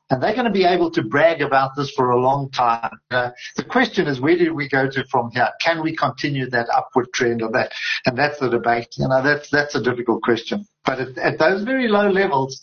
[0.10, 3.00] and they're going to be able to brag about this for a long time.
[3.10, 5.50] Uh, the question is, where do we go to from here?
[5.62, 7.72] Can we continue that upward trend or that?
[8.06, 8.88] And that's the debate.
[8.98, 10.68] You know, that's that's a difficult question.
[10.86, 12.62] But at, at those very low levels,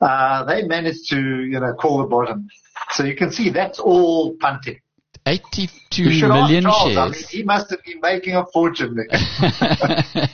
[0.00, 2.48] uh, they managed to you know call the bottom.
[2.90, 4.80] So you can see that's all punting.
[5.26, 6.96] 82 million shares.
[6.96, 8.96] I mean, he must have been making a fortune.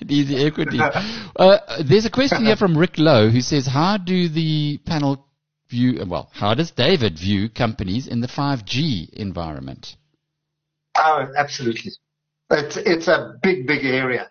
[0.09, 0.78] Easy equity.
[0.80, 5.26] Uh, there's a question here from Rick Lowe who says, how do the panel
[5.69, 9.97] view, well, how does David view companies in the 5G environment?
[10.97, 11.93] Oh, absolutely.
[12.51, 14.31] It's it's a big big area,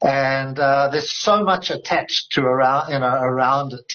[0.00, 3.92] and uh, there's so much attached to around you know around it.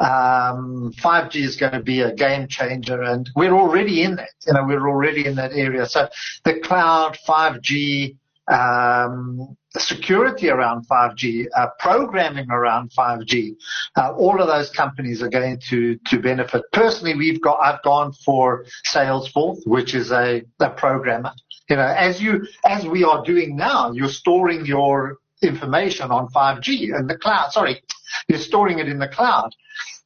[0.00, 4.30] Um, 5G is going to be a game changer, and we're already in that.
[4.46, 5.86] You know, we're already in that area.
[5.86, 6.08] So
[6.44, 8.16] the cloud, 5G,
[8.48, 13.56] um, security around 5G, uh, programming around 5G,
[13.96, 16.62] uh, all of those companies are going to to benefit.
[16.72, 21.32] Personally, we've got I've gone for Salesforce, which is a, a programmer.
[21.68, 26.98] You know, as you as we are doing now, you're storing your information on 5G
[26.98, 27.52] in the cloud.
[27.52, 27.82] Sorry,
[28.28, 29.50] you're storing it in the cloud.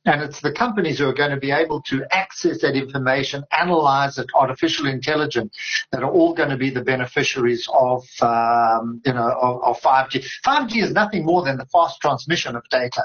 [0.09, 4.16] And it's the companies who are going to be able to access that information, analyze
[4.16, 5.54] it, artificial intelligence,
[5.92, 10.24] that are all going to be the beneficiaries of, um, you know, of, of 5G.
[10.46, 13.02] 5G is nothing more than the fast transmission of data,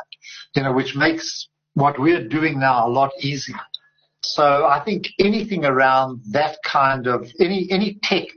[0.56, 3.60] you know, which makes what we're doing now a lot easier.
[4.22, 8.28] So I think anything around that kind of any any tech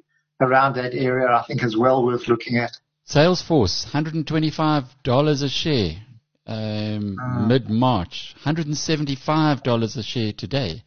[0.41, 2.73] around that area, I think is well worth looking at.
[3.09, 6.06] Salesforce, $125 a share
[6.47, 10.83] um, uh, mid March, $175 a share today.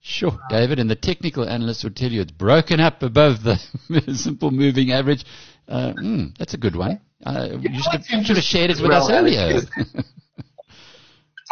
[0.00, 3.58] Sure, David, and the technical analyst would tell you it's broken up above the
[4.14, 5.24] simple moving average.
[5.68, 7.00] Uh, mm, that's a good one.
[7.24, 9.60] Uh, you should have, should have, shared it with well, us earlier.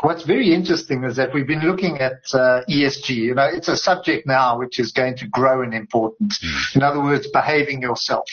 [0.02, 3.10] What's very interesting is that we've been looking at uh, ESG.
[3.10, 6.38] You know, it's a subject now which is going to grow in importance.
[6.44, 6.76] Mm.
[6.76, 8.26] In other words, behaving yourself.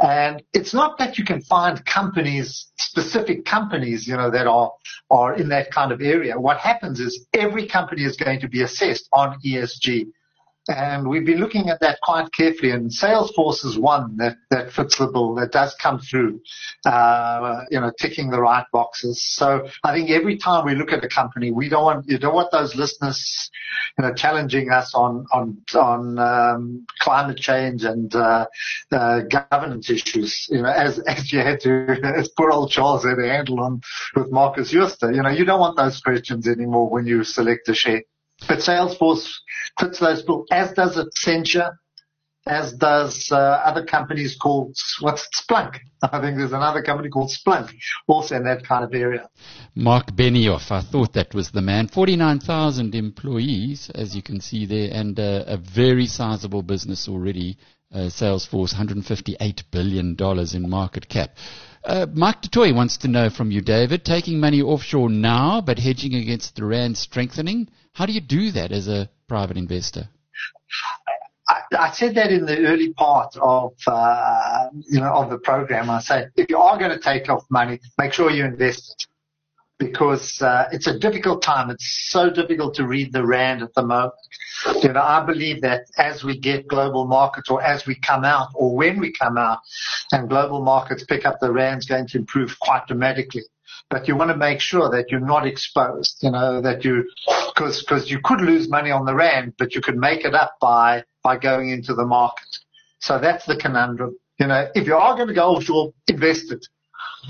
[0.00, 4.72] And it's not that you can find companies, specific companies, you know, that are,
[5.10, 6.38] are in that kind of area.
[6.38, 10.06] What happens is every company is going to be assessed on ESG.
[10.68, 14.96] And we've been looking at that quite carefully, and Salesforce is one that, that fits
[14.96, 16.40] the bill, that does come through,
[16.86, 19.24] uh, you know, ticking the right boxes.
[19.24, 22.34] So I think every time we look at a company, we don't want, you don't
[22.34, 23.50] want those listeners,
[23.98, 28.46] you know, challenging us on, on, on, um, climate change and, uh,
[28.92, 33.16] uh, governance issues, you know, as, as you had to, as poor old Charles had
[33.16, 33.80] to handle on
[34.14, 35.02] with Markus Jooste.
[35.02, 38.02] You know, you don't want those questions anymore when you select a share.
[38.48, 39.28] But Salesforce
[39.78, 41.70] fits those bills, as does Accenture,
[42.46, 45.28] as does uh, other companies called what's it?
[45.32, 45.78] Splunk.
[46.02, 47.70] I think there's another company called Splunk,
[48.08, 49.28] also in that kind of area.
[49.74, 51.88] Marc Benioff, I thought that was the man.
[51.88, 57.56] 49,000 employees, as you can see there, and uh, a very sizable business already.
[57.94, 60.16] Uh, Salesforce, $158 billion
[60.54, 61.36] in market cap.
[61.84, 66.14] Uh, Mike DeToy wants to know from you, David, taking money offshore now, but hedging
[66.14, 67.68] against the rand strengthening.
[67.92, 70.08] How do you do that as a private investor?
[71.48, 75.90] I, I said that in the early part of uh, you know of the program.
[75.90, 79.06] I said if you are going to take off money, make sure you invest it
[79.82, 81.70] because uh, it's a difficult time.
[81.70, 84.14] It's so difficult to read the rand at the moment.
[84.82, 88.48] You know, I believe that as we get global markets or as we come out
[88.54, 89.58] or when we come out
[90.12, 93.42] and global markets pick up, the rand's going to improve quite dramatically.
[93.90, 97.10] But you want to make sure that you're not exposed, you know, that you,
[97.56, 100.54] cause, cause you could lose money on the rand, but you could make it up
[100.60, 102.46] by, by going into the market.
[103.00, 104.16] So that's the conundrum.
[104.38, 106.64] You know, if you are going to go offshore, invest it.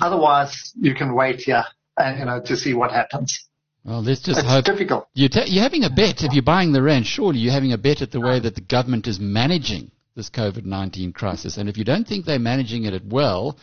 [0.01, 1.65] Otherwise, you can wait here
[1.97, 3.47] and, you know, to see what happens.
[3.85, 4.65] Well, let's just it's hope.
[4.65, 5.09] difficult.
[5.15, 6.23] You're, ta- you're having a bet.
[6.23, 8.61] If you're buying the rand, surely you're having a bet at the way that the
[8.61, 11.57] government is managing this COVID-19 crisis.
[11.57, 13.59] And if you don't think they're managing it well,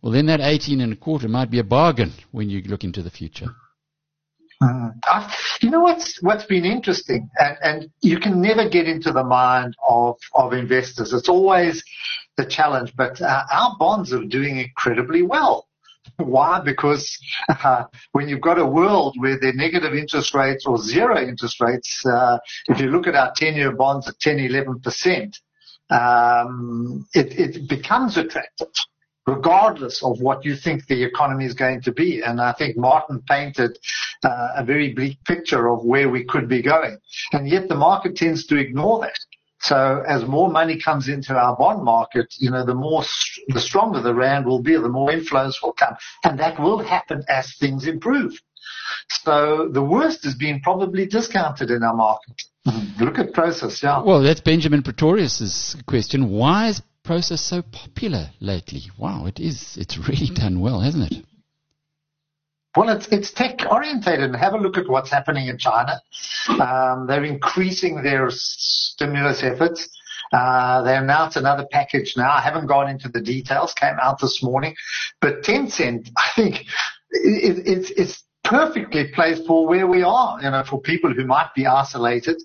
[0.00, 3.02] well, then that 18 and a quarter might be a bargain when you look into
[3.02, 3.46] the future.
[4.60, 5.28] Uh,
[5.60, 9.74] you know what's what's been interesting, and, and you can never get into the mind
[9.88, 11.12] of of investors.
[11.12, 11.82] It's always
[12.36, 15.66] the challenge, but uh, our bonds are doing incredibly well.
[16.22, 16.60] Why?
[16.60, 17.18] Because
[17.48, 21.60] uh, when you've got a world where there are negative interest rates or zero interest
[21.60, 25.38] rates, uh, if you look at our 10-year bonds at 10, 11%,
[25.90, 28.68] um, it, it becomes attractive
[29.26, 32.22] regardless of what you think the economy is going to be.
[32.22, 33.78] And I think Martin painted
[34.24, 36.98] uh, a very bleak picture of where we could be going.
[37.32, 39.18] And yet the market tends to ignore that.
[39.62, 43.04] So as more money comes into our bond market, you know, the more,
[43.48, 45.94] the stronger the rand will be, the more inflows will come.
[46.24, 48.32] And that will happen as things improve.
[49.08, 52.42] So the worst is being probably discounted in our market.
[52.66, 53.04] Mm-hmm.
[53.04, 54.02] Look at Prosus, yeah.
[54.02, 56.30] Well, that's Benjamin Pretorius's question.
[56.30, 58.82] Why is Prosus so popular lately?
[58.98, 59.76] Wow, it is.
[59.76, 61.24] It's really done well, hasn't it?
[62.76, 64.24] Well, it's, it's tech orientated.
[64.24, 66.00] And Have a look at what's happening in China.
[66.48, 69.88] Um, they're increasing their stimulus efforts.
[70.32, 72.32] Uh, they announced another package now.
[72.32, 73.74] I haven't gone into the details.
[73.74, 74.74] Came out this morning,
[75.20, 76.64] but Tencent, I think,
[77.10, 80.40] it's it's perfectly placed for where we are.
[80.40, 82.42] You know, for people who might be isolated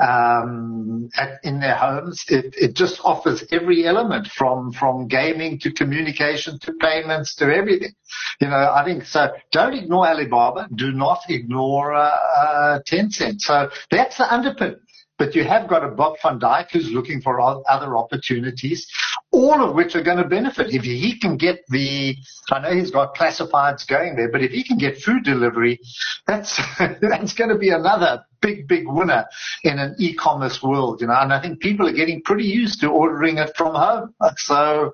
[0.00, 2.24] um, at, in their homes.
[2.28, 7.94] It, it just offers every element from from gaming to communication to payments to everything.
[8.40, 9.28] You know, I think so.
[9.52, 10.68] Don't ignore Alibaba.
[10.74, 13.40] Do not ignore uh, uh, Tencent.
[13.40, 14.76] So that's the underpin.
[15.16, 18.84] But you have got a Bob van Dijk who's looking for other opportunities,
[19.30, 20.74] all of which are going to benefit.
[20.74, 22.16] If he can get the,
[22.50, 25.78] I know he's got classifieds going there, but if he can get food delivery,
[26.26, 26.60] that's,
[27.00, 29.24] that's going to be another big, big winner
[29.62, 32.88] in an e-commerce world, you know, and I think people are getting pretty used to
[32.88, 34.14] ordering it from home.
[34.36, 34.92] So,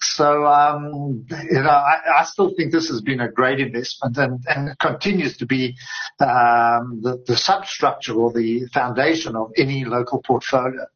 [0.00, 4.34] so, um, you know, I, I still think this has been a great investment and,
[4.46, 5.74] and continues to be,
[6.20, 10.86] um, the, the substructure or the foundation of any local portfolio.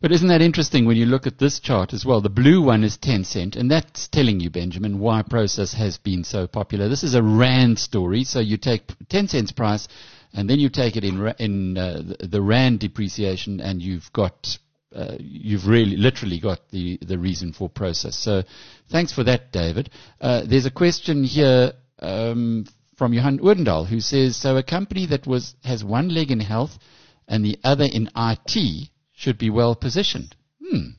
[0.00, 2.20] But isn't that interesting when you look at this chart as well?
[2.20, 6.46] The blue one is Tencent, and that's telling you, Benjamin, why Prosus has been so
[6.46, 6.88] popular.
[6.88, 9.88] This is a Rand story, so you take Tencent's price
[10.34, 14.58] and then you take it in in uh, the rand depreciation, and you've got
[14.94, 18.14] uh, you've really literally got the, the reason for Prosus.
[18.14, 18.42] So
[18.90, 19.90] thanks for that, David.
[20.20, 22.64] Uh, there's a question here um,
[22.96, 26.78] from Johan Odendaal who says, so a company that was has one leg in health
[27.26, 30.34] and the other in IT should be well positioned.
[30.66, 30.90] Hmm.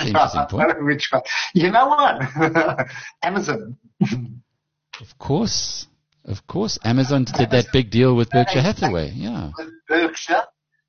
[0.00, 0.84] Interesting point.
[0.84, 1.22] Which one?
[1.54, 2.88] You know what?
[3.22, 3.78] Amazon.
[4.02, 5.86] of course.
[6.26, 6.78] Of course.
[6.84, 9.12] Amazon did that big deal with Berkshire Hathaway.
[9.14, 9.52] Yeah.
[9.56, 10.42] With Berkshire.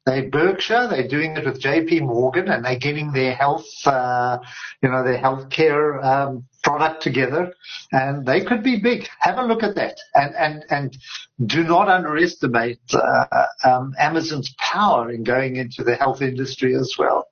[0.07, 4.37] They Berkshire, they're doing it with JP Morgan and they're getting their health, uh,
[4.81, 7.51] you know, their healthcare, um, product together
[7.91, 9.05] and they could be big.
[9.19, 10.97] Have a look at that and, and, and
[11.45, 13.25] do not underestimate, uh,
[13.65, 17.27] um, Amazon's power in going into the health industry as well.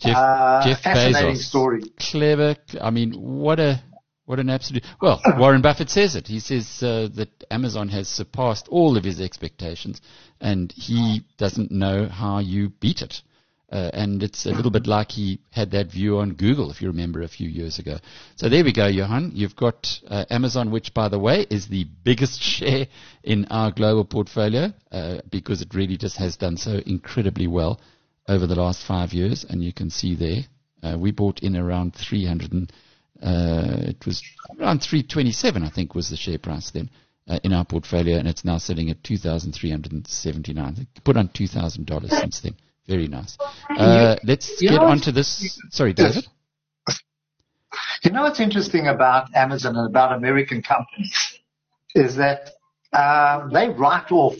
[0.00, 1.42] Jeff, Uh, Jeff fascinating Bezos.
[1.42, 1.82] story.
[2.00, 2.56] Clever.
[2.80, 3.82] I mean, what a
[4.26, 4.84] what an absolute.
[5.00, 6.26] Well, Warren Buffett says it.
[6.26, 10.00] He says uh, that Amazon has surpassed all of his expectations,
[10.40, 13.22] and he doesn't know how you beat it.
[13.70, 16.88] Uh, and it's a little bit like he had that view on Google, if you
[16.88, 17.98] remember a few years ago.
[18.36, 19.32] So there we go, Johan.
[19.34, 22.86] You've got uh, Amazon, which, by the way, is the biggest share
[23.24, 27.80] in our global portfolio uh, because it really just has done so incredibly well
[28.28, 29.44] over the last five years.
[29.48, 30.42] And you can see there,
[30.82, 32.72] uh, we bought in around 300 and,
[33.22, 34.22] uh, it was
[34.58, 36.90] around 327, I think, was the share price then
[37.28, 40.86] uh, in our portfolio, and it's now sitting at 2,379.
[41.04, 42.56] Put on $2,000 since then.
[42.86, 43.36] Very nice.
[43.68, 45.58] Uh, let's get on to this.
[45.70, 46.26] Sorry, David.
[48.04, 51.40] You know what's interesting about Amazon and about American companies
[51.94, 52.50] is that
[52.92, 54.36] um, they write off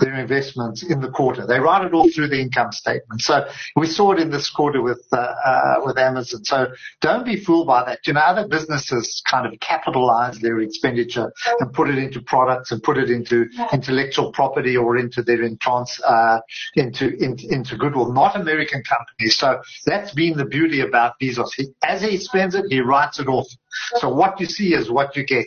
[0.00, 1.46] their investments in the quarter.
[1.46, 3.20] They write it all through the income statement.
[3.20, 3.46] So
[3.76, 6.44] we saw it in this quarter with uh, uh, with Amazon.
[6.44, 6.68] So
[7.00, 8.00] don't be fooled by that.
[8.06, 12.82] You know, other businesses kind of capitalize their expenditure and put it into products and
[12.82, 16.38] put it into intellectual property or into their entrance uh,
[16.74, 18.12] into in, into goodwill.
[18.12, 19.36] Not American companies.
[19.36, 21.50] So that's been the beauty about Bezos.
[21.56, 23.48] He, as he spends it, he writes it off.
[23.96, 25.46] So what you see is what you get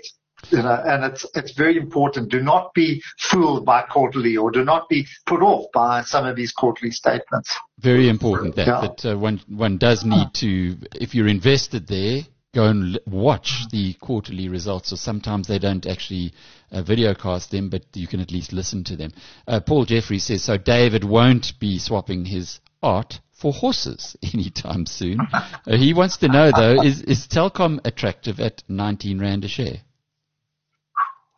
[0.50, 2.30] you know, and it's it's very important.
[2.30, 6.36] Do not be fooled by quarterly, or do not be put off by some of
[6.36, 7.56] these quarterly statements.
[7.80, 8.82] Very important that, Yeah.
[8.82, 12.22] that uh, one, one does need to, if you're invested there,
[12.54, 16.34] go and l- watch the quarterly results, or sometimes they don't actually
[16.72, 19.12] uh, videocast them, but you can at least listen to them.
[19.48, 25.20] Uh, Paul Jeffrey says, so David won't be swapping his art for horses anytime soon.
[25.34, 29.82] uh, he wants to know though, is, is Telkom attractive at 19 Rand a share?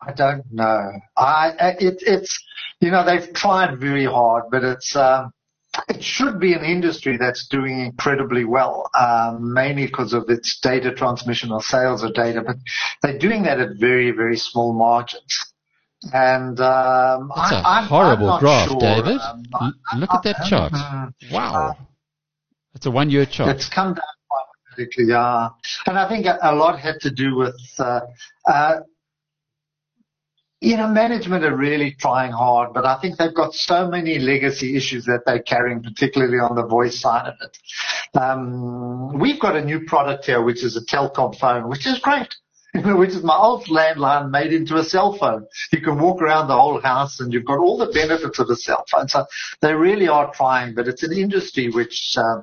[0.02, 0.92] I don't know.
[1.16, 2.42] I it, it's
[2.80, 5.32] you know they've tried very hard, but it's um,
[5.88, 10.92] it should be an industry that's doing incredibly well, um, mainly because of its data
[10.94, 12.42] transmission or sales of data.
[12.44, 12.56] But
[13.02, 15.52] they're doing that at very very small margins.
[16.14, 18.80] And um, That's I, a I'm- I'm horrible not graph, sure.
[18.80, 19.20] David.
[19.20, 20.72] Um, look at that chart.
[21.30, 21.76] Wow.
[22.72, 23.54] That's a one year chart.
[23.54, 24.04] It's come down
[24.98, 25.48] yeah.
[25.86, 28.00] And I think a, a lot had to do with, uh,
[28.46, 28.76] uh,
[30.60, 34.76] you know, management are really trying hard, but I think they've got so many legacy
[34.76, 37.56] issues that they're carrying, particularly on the voice side of it.
[38.18, 42.34] Um, we've got a new product here, which is a Telkom phone, which is great.
[42.84, 45.44] Which is my old landline made into a cell phone.
[45.72, 48.54] You can walk around the whole house and you've got all the benefits of a
[48.54, 49.08] cell phone.
[49.08, 49.26] So
[49.60, 52.42] they really are trying, but it's an industry which, uh,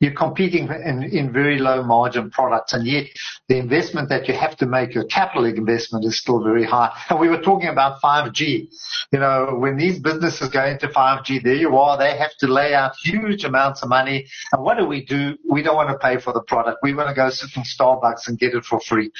[0.00, 3.06] you're competing in, in very low margin products and yet
[3.48, 6.92] the investment that you have to make, your capital investment is still very high.
[7.08, 8.68] And we were talking about 5G.
[9.12, 12.74] You know, when these businesses go into 5G, there you are, they have to lay
[12.74, 14.26] out huge amounts of money.
[14.52, 15.36] And what do we do?
[15.48, 16.78] We don't want to pay for the product.
[16.82, 19.10] We want to go sit in Starbucks and get it for free.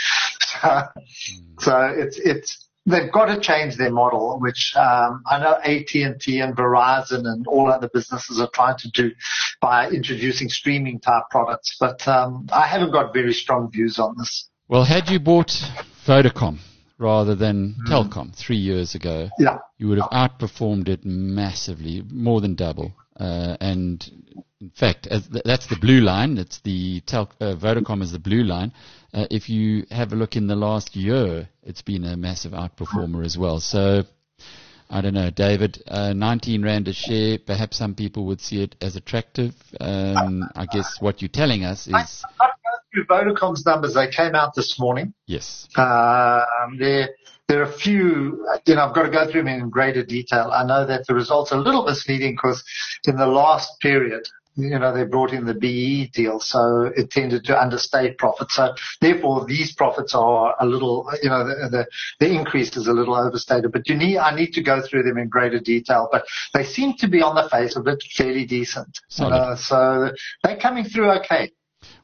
[0.61, 0.83] So,
[1.61, 6.57] so it's, it's, they've got to change their model, which um, I know AT&T and
[6.57, 9.11] Verizon and all other businesses are trying to do
[9.61, 11.77] by introducing streaming type products.
[11.79, 14.49] But um, I haven't got very strong views on this.
[14.69, 15.53] Well, had you bought
[16.07, 16.59] Vodacom
[16.99, 22.55] rather than Telkom three years ago, Yeah, you would have outperformed it massively, more than
[22.55, 22.93] double.
[23.19, 24.05] Uh, and
[24.61, 26.39] in fact, as th- that's the blue line.
[26.39, 28.73] It's the tel- uh, Vodacom is the blue line.
[29.15, 33.25] Uh, if you have a look in the last year, it's been a massive outperformer
[33.25, 33.61] as well.
[33.61, 34.03] So
[34.91, 35.83] I don't know, David.
[35.87, 37.39] Uh, 19 rand a share.
[37.39, 39.55] Perhaps some people would see it as attractive.
[39.81, 42.25] Um, I guess what you're telling us is
[42.93, 43.95] through Vodacom's numbers.
[43.95, 45.13] They came out this morning.
[45.27, 45.69] yes.
[45.77, 47.11] Um, there,
[47.49, 50.51] there are a few, you know, I've got to go through them in greater detail.
[50.53, 52.65] I know that the results are a little misleading because
[53.07, 54.27] in the last period,
[54.59, 58.57] you know, they brought in the BE deal, so it tended to understate profits.
[58.57, 61.87] So therefore, these profits are a little, you know, the, the,
[62.19, 63.71] the increase is a little overstated.
[63.71, 66.09] But you need, I need to go through them in greater detail.
[66.11, 68.99] But they seem to be on the face of it fairly decent.
[69.19, 70.11] Uh, so
[70.43, 71.53] they're coming through okay.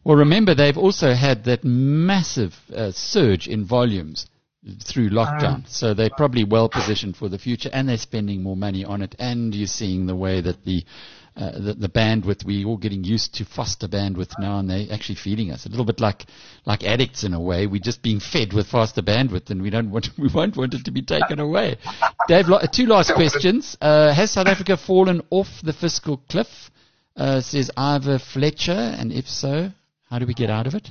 [0.05, 4.27] Well, remember they've also had that massive uh, surge in volumes
[4.83, 5.55] through lockdown.
[5.57, 9.03] Um, so they're probably well positioned for the future and they're spending more money on
[9.03, 9.15] it.
[9.19, 10.85] And you're seeing the way that the,
[11.37, 15.17] uh, the, the, bandwidth, we're all getting used to faster bandwidth now and they're actually
[15.17, 16.27] feeding us a little bit like,
[16.65, 17.67] like addicts in a way.
[17.67, 20.85] We're just being fed with faster bandwidth and we don't want, we won't want it
[20.85, 21.77] to be taken away.
[22.29, 23.77] Dave, two last questions.
[23.81, 26.71] Uh, has South Africa fallen off the fiscal cliff?
[27.17, 28.73] Uh, says Ivor Fletcher.
[28.73, 29.71] And if so,
[30.11, 30.91] how do we get out of it?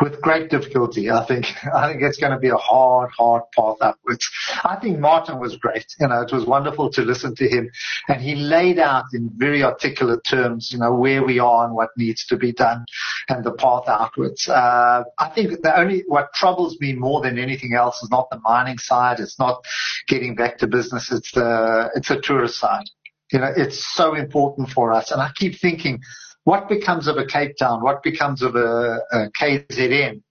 [0.00, 1.10] With great difficulty.
[1.10, 4.28] I think I think it's going to be a hard, hard path upwards.
[4.64, 5.86] I think Martin was great.
[6.00, 7.70] You know, it was wonderful to listen to him,
[8.08, 11.90] and he laid out in very articulate terms, you know, where we are and what
[11.96, 12.84] needs to be done,
[13.28, 14.48] and the path outwards.
[14.48, 18.40] Uh, I think the only what troubles me more than anything else is not the
[18.40, 19.20] mining side.
[19.20, 19.64] It's not
[20.06, 21.10] getting back to business.
[21.10, 22.84] It's the it's the tourist side.
[23.32, 26.00] You know, it's so important for us, and I keep thinking
[26.48, 27.82] what becomes of a Cape Town?
[27.82, 30.22] What becomes of a, a KZN?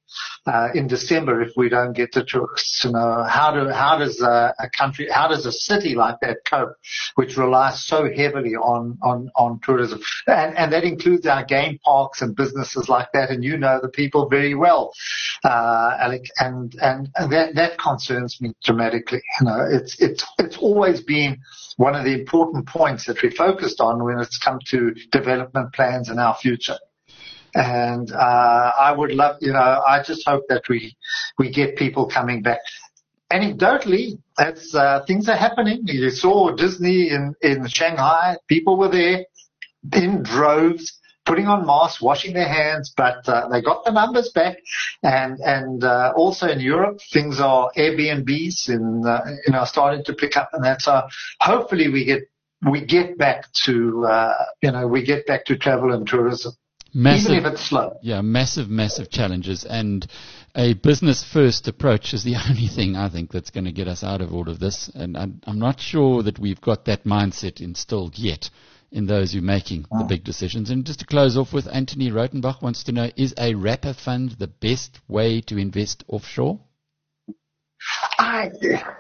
[0.46, 2.86] Uh, in December if we don't get the tourists.
[2.86, 6.38] You know, how do how does a, a, country, how does a city like that
[6.50, 6.74] cope,
[7.16, 12.22] which relies so heavily on on on tourism, and and that includes our game parks
[12.22, 13.30] and businesses like that.
[13.30, 14.94] And you know the people very well,
[15.44, 19.22] uh, Alec, and and, and that that concerns me dramatically.
[19.42, 21.40] You know, it's it's it's always been
[21.76, 26.10] one of the important points that we focused on when it's come to development plans
[26.10, 26.78] in our future.
[27.58, 30.96] And uh, I would love, you know, I just hope that we
[31.40, 32.60] we get people coming back.
[33.34, 35.82] Anecdotally, that's uh, things are happening.
[35.86, 39.26] You saw Disney in in Shanghai; people were there
[39.94, 44.58] in droves putting on masks, washing their hands, but uh, they got the numbers back.
[45.04, 50.14] And and uh, also in Europe, things are Airbnbs and uh, you know starting to
[50.14, 51.02] pick up, and that's so
[51.42, 52.22] hopefully we get
[52.72, 56.54] we get back to uh, you know we get back to travel and tourism.
[56.94, 57.98] Massive, even if it's slow.
[58.02, 59.66] Yeah, massive, massive challenges.
[59.66, 60.08] And
[60.56, 64.04] a business first approach is the only thing I think that's going to get us
[64.04, 64.90] out of all of this.
[64.94, 68.50] And I'm, I'm not sure that we've got that mindset instilled yet
[68.92, 70.08] in those who are making the mm.
[70.08, 70.70] big decisions.
[70.70, 74.32] And just to close off with, Anthony Rotenbach wants to know, is a wrapper fund
[74.32, 76.60] the best way to invest offshore?
[78.38, 78.52] I,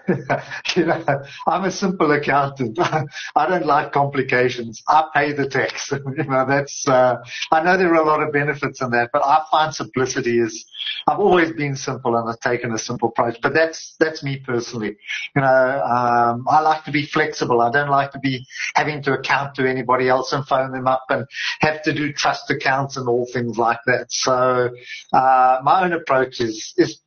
[0.75, 1.03] you know,
[1.45, 2.79] I'm a simple accountant.
[3.35, 4.81] I don't like complications.
[4.87, 5.91] I pay the tax.
[6.17, 7.17] you know, that's, uh,
[7.51, 10.65] I know there are a lot of benefits in that, but I find simplicity is,
[11.07, 14.97] I've always been simple and I've taken a simple approach, but that's, that's me personally.
[15.35, 17.61] You know, um, I like to be flexible.
[17.61, 18.45] I don't like to be
[18.75, 21.25] having to account to anybody else and phone them up and
[21.61, 24.07] have to do trust accounts and all things like that.
[24.09, 24.69] So,
[25.13, 27.01] uh, my own approach is, is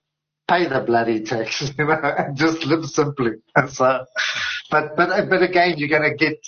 [0.51, 3.32] pay the bloody tax, you know, and just live simply.
[3.55, 4.05] And So,
[4.70, 6.39] but, but, but again, you're going to get,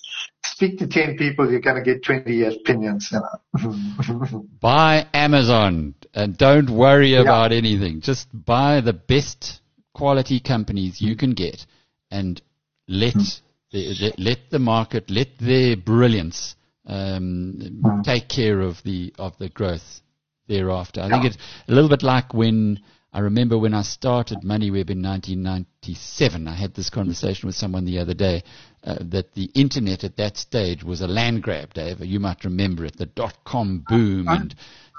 [0.45, 4.45] speak to 10 people, you're going to get 20 opinions, you know.
[4.61, 7.59] buy Amazon and don't worry about yeah.
[7.59, 8.01] anything.
[8.01, 9.61] Just buy the best
[9.95, 11.65] quality companies you can get
[12.11, 12.41] and
[12.87, 13.41] let, mm.
[13.73, 16.55] the, let the market, let their brilliance,
[16.87, 18.05] um, mm.
[18.05, 20.01] take care of the, of the growth
[20.49, 21.01] thereafter.
[21.01, 21.11] I yeah.
[21.11, 21.39] think it's
[21.69, 22.81] a little bit like when,
[23.15, 27.99] I remember when I started MoneyWeb in 1997, I had this conversation with someone the
[27.99, 28.43] other day
[28.85, 32.01] uh, that the internet at that stage was a land grab, Dave.
[32.01, 34.55] You might remember it, the dot com boom and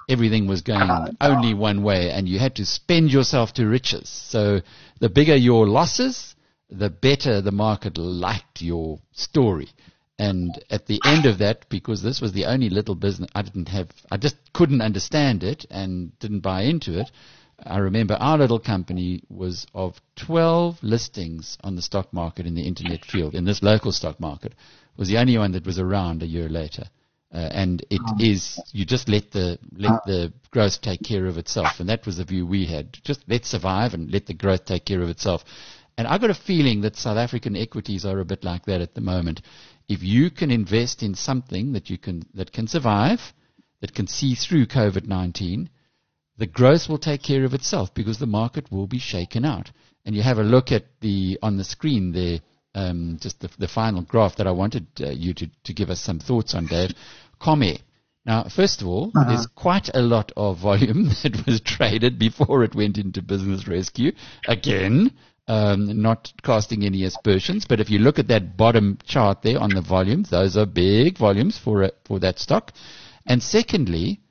[0.08, 4.10] everything was going only one way and you had to spend yourself to riches.
[4.10, 4.62] So
[5.00, 6.36] the bigger your losses,
[6.70, 9.70] the better the market liked your story.
[10.20, 13.70] And at the end of that, because this was the only little business I didn't
[13.70, 17.10] have, I just couldn't understand it and didn't buy into it.
[17.66, 22.68] I remember our little company was of 12 listings on the stock market in the
[22.68, 24.54] internet field, in this local stock market,
[24.98, 26.86] was the only one that was around a year later.
[27.34, 28.16] Uh, and it oh.
[28.20, 32.18] is you just let the let the growth take care of itself, and that was
[32.18, 32.96] the view we had.
[33.04, 35.44] Just let survive and let the growth take care of itself.
[35.98, 38.94] And I got a feeling that South African equities are a bit like that at
[38.94, 39.42] the moment.
[39.88, 43.34] If you can invest in something that you can that can survive,
[43.82, 45.70] that can see through COVID nineteen,
[46.38, 49.72] the growth will take care of itself because the market will be shaken out.
[50.06, 52.40] And you have a look at the on the screen there,
[52.76, 56.02] um, just the, the, final graph that I wanted uh, you to, to give us
[56.02, 56.92] some thoughts on, Dave.
[57.42, 57.80] Comair.
[58.26, 59.30] Now, first of all, uh-huh.
[59.30, 64.12] there's quite a lot of volume that was traded before it went into business rescue.
[64.48, 65.12] Again,
[65.48, 69.72] um, not casting any aspersions, but if you look at that bottom chart there on
[69.72, 72.72] the volumes, those are big volumes for, for that stock.
[73.26, 74.22] And secondly,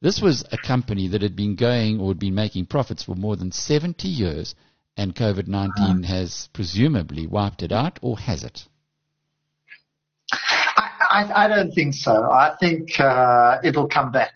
[0.00, 3.36] this was a company that had been going or had been making profits for more
[3.36, 4.54] than 70 years,
[4.96, 6.02] and COVID 19 uh-huh.
[6.06, 8.64] has presumably wiped it out, or has it?
[11.10, 12.30] I, I, don't think so.
[12.30, 14.34] I think uh, it'll come back.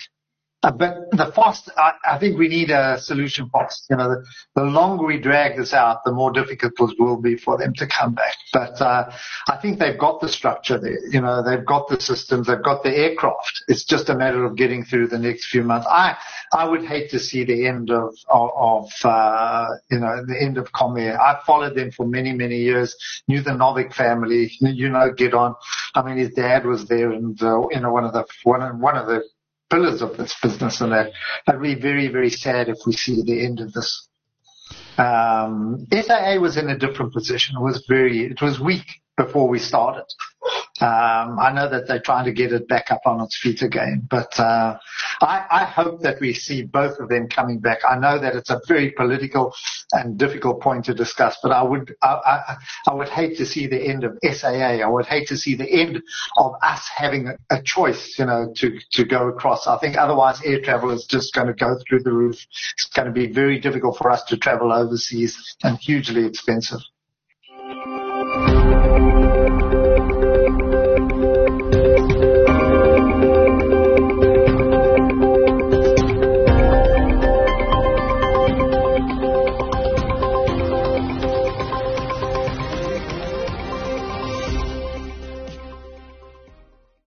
[0.64, 3.84] Uh, but the fast, I, think we need a solution fast.
[3.90, 4.22] You know,
[4.54, 7.86] the, longer we drag this out, the more difficult it will be for them to
[7.88, 8.36] come back.
[8.52, 9.10] But uh,
[9.48, 11.04] I think they've got the structure there.
[11.10, 13.64] You know, they've got the systems, they've got the aircraft.
[13.66, 15.86] It's just a matter of getting through the next few months.
[15.90, 16.16] I
[16.52, 20.70] I would hate to see the end of of, uh, you know the end of
[20.72, 21.18] Comair.
[21.18, 22.96] I followed them for many many years.
[23.26, 24.52] Knew the Novick family.
[24.60, 25.56] You know, get on.
[25.94, 28.96] I mean, his dad was there, and uh, you know one of the one one
[28.96, 29.24] of the
[29.72, 33.60] pillars of this business, and I'd be very, very sad if we see the end
[33.60, 34.08] of this.
[34.98, 37.56] Um, SAA was in a different position.
[37.56, 38.86] It was very, it was weak
[39.16, 40.04] before we started.
[40.80, 44.08] Um, I know that they're trying to get it back up on its feet again,
[44.08, 44.78] but uh,
[45.20, 47.80] I, I, hope that we see both of them coming back.
[47.88, 49.54] I know that it's a very political
[49.92, 52.56] and difficult point to discuss, but I would I, I,
[52.88, 54.80] I would hate to see the end of SAA.
[54.80, 56.00] I would hate to see the end
[56.38, 59.66] of us having a, a choice, you know, to to go across.
[59.66, 62.36] I think otherwise air travel is just going to go through the roof.
[62.78, 66.80] It's going to be very difficult for us to travel overseas and hugely expensive.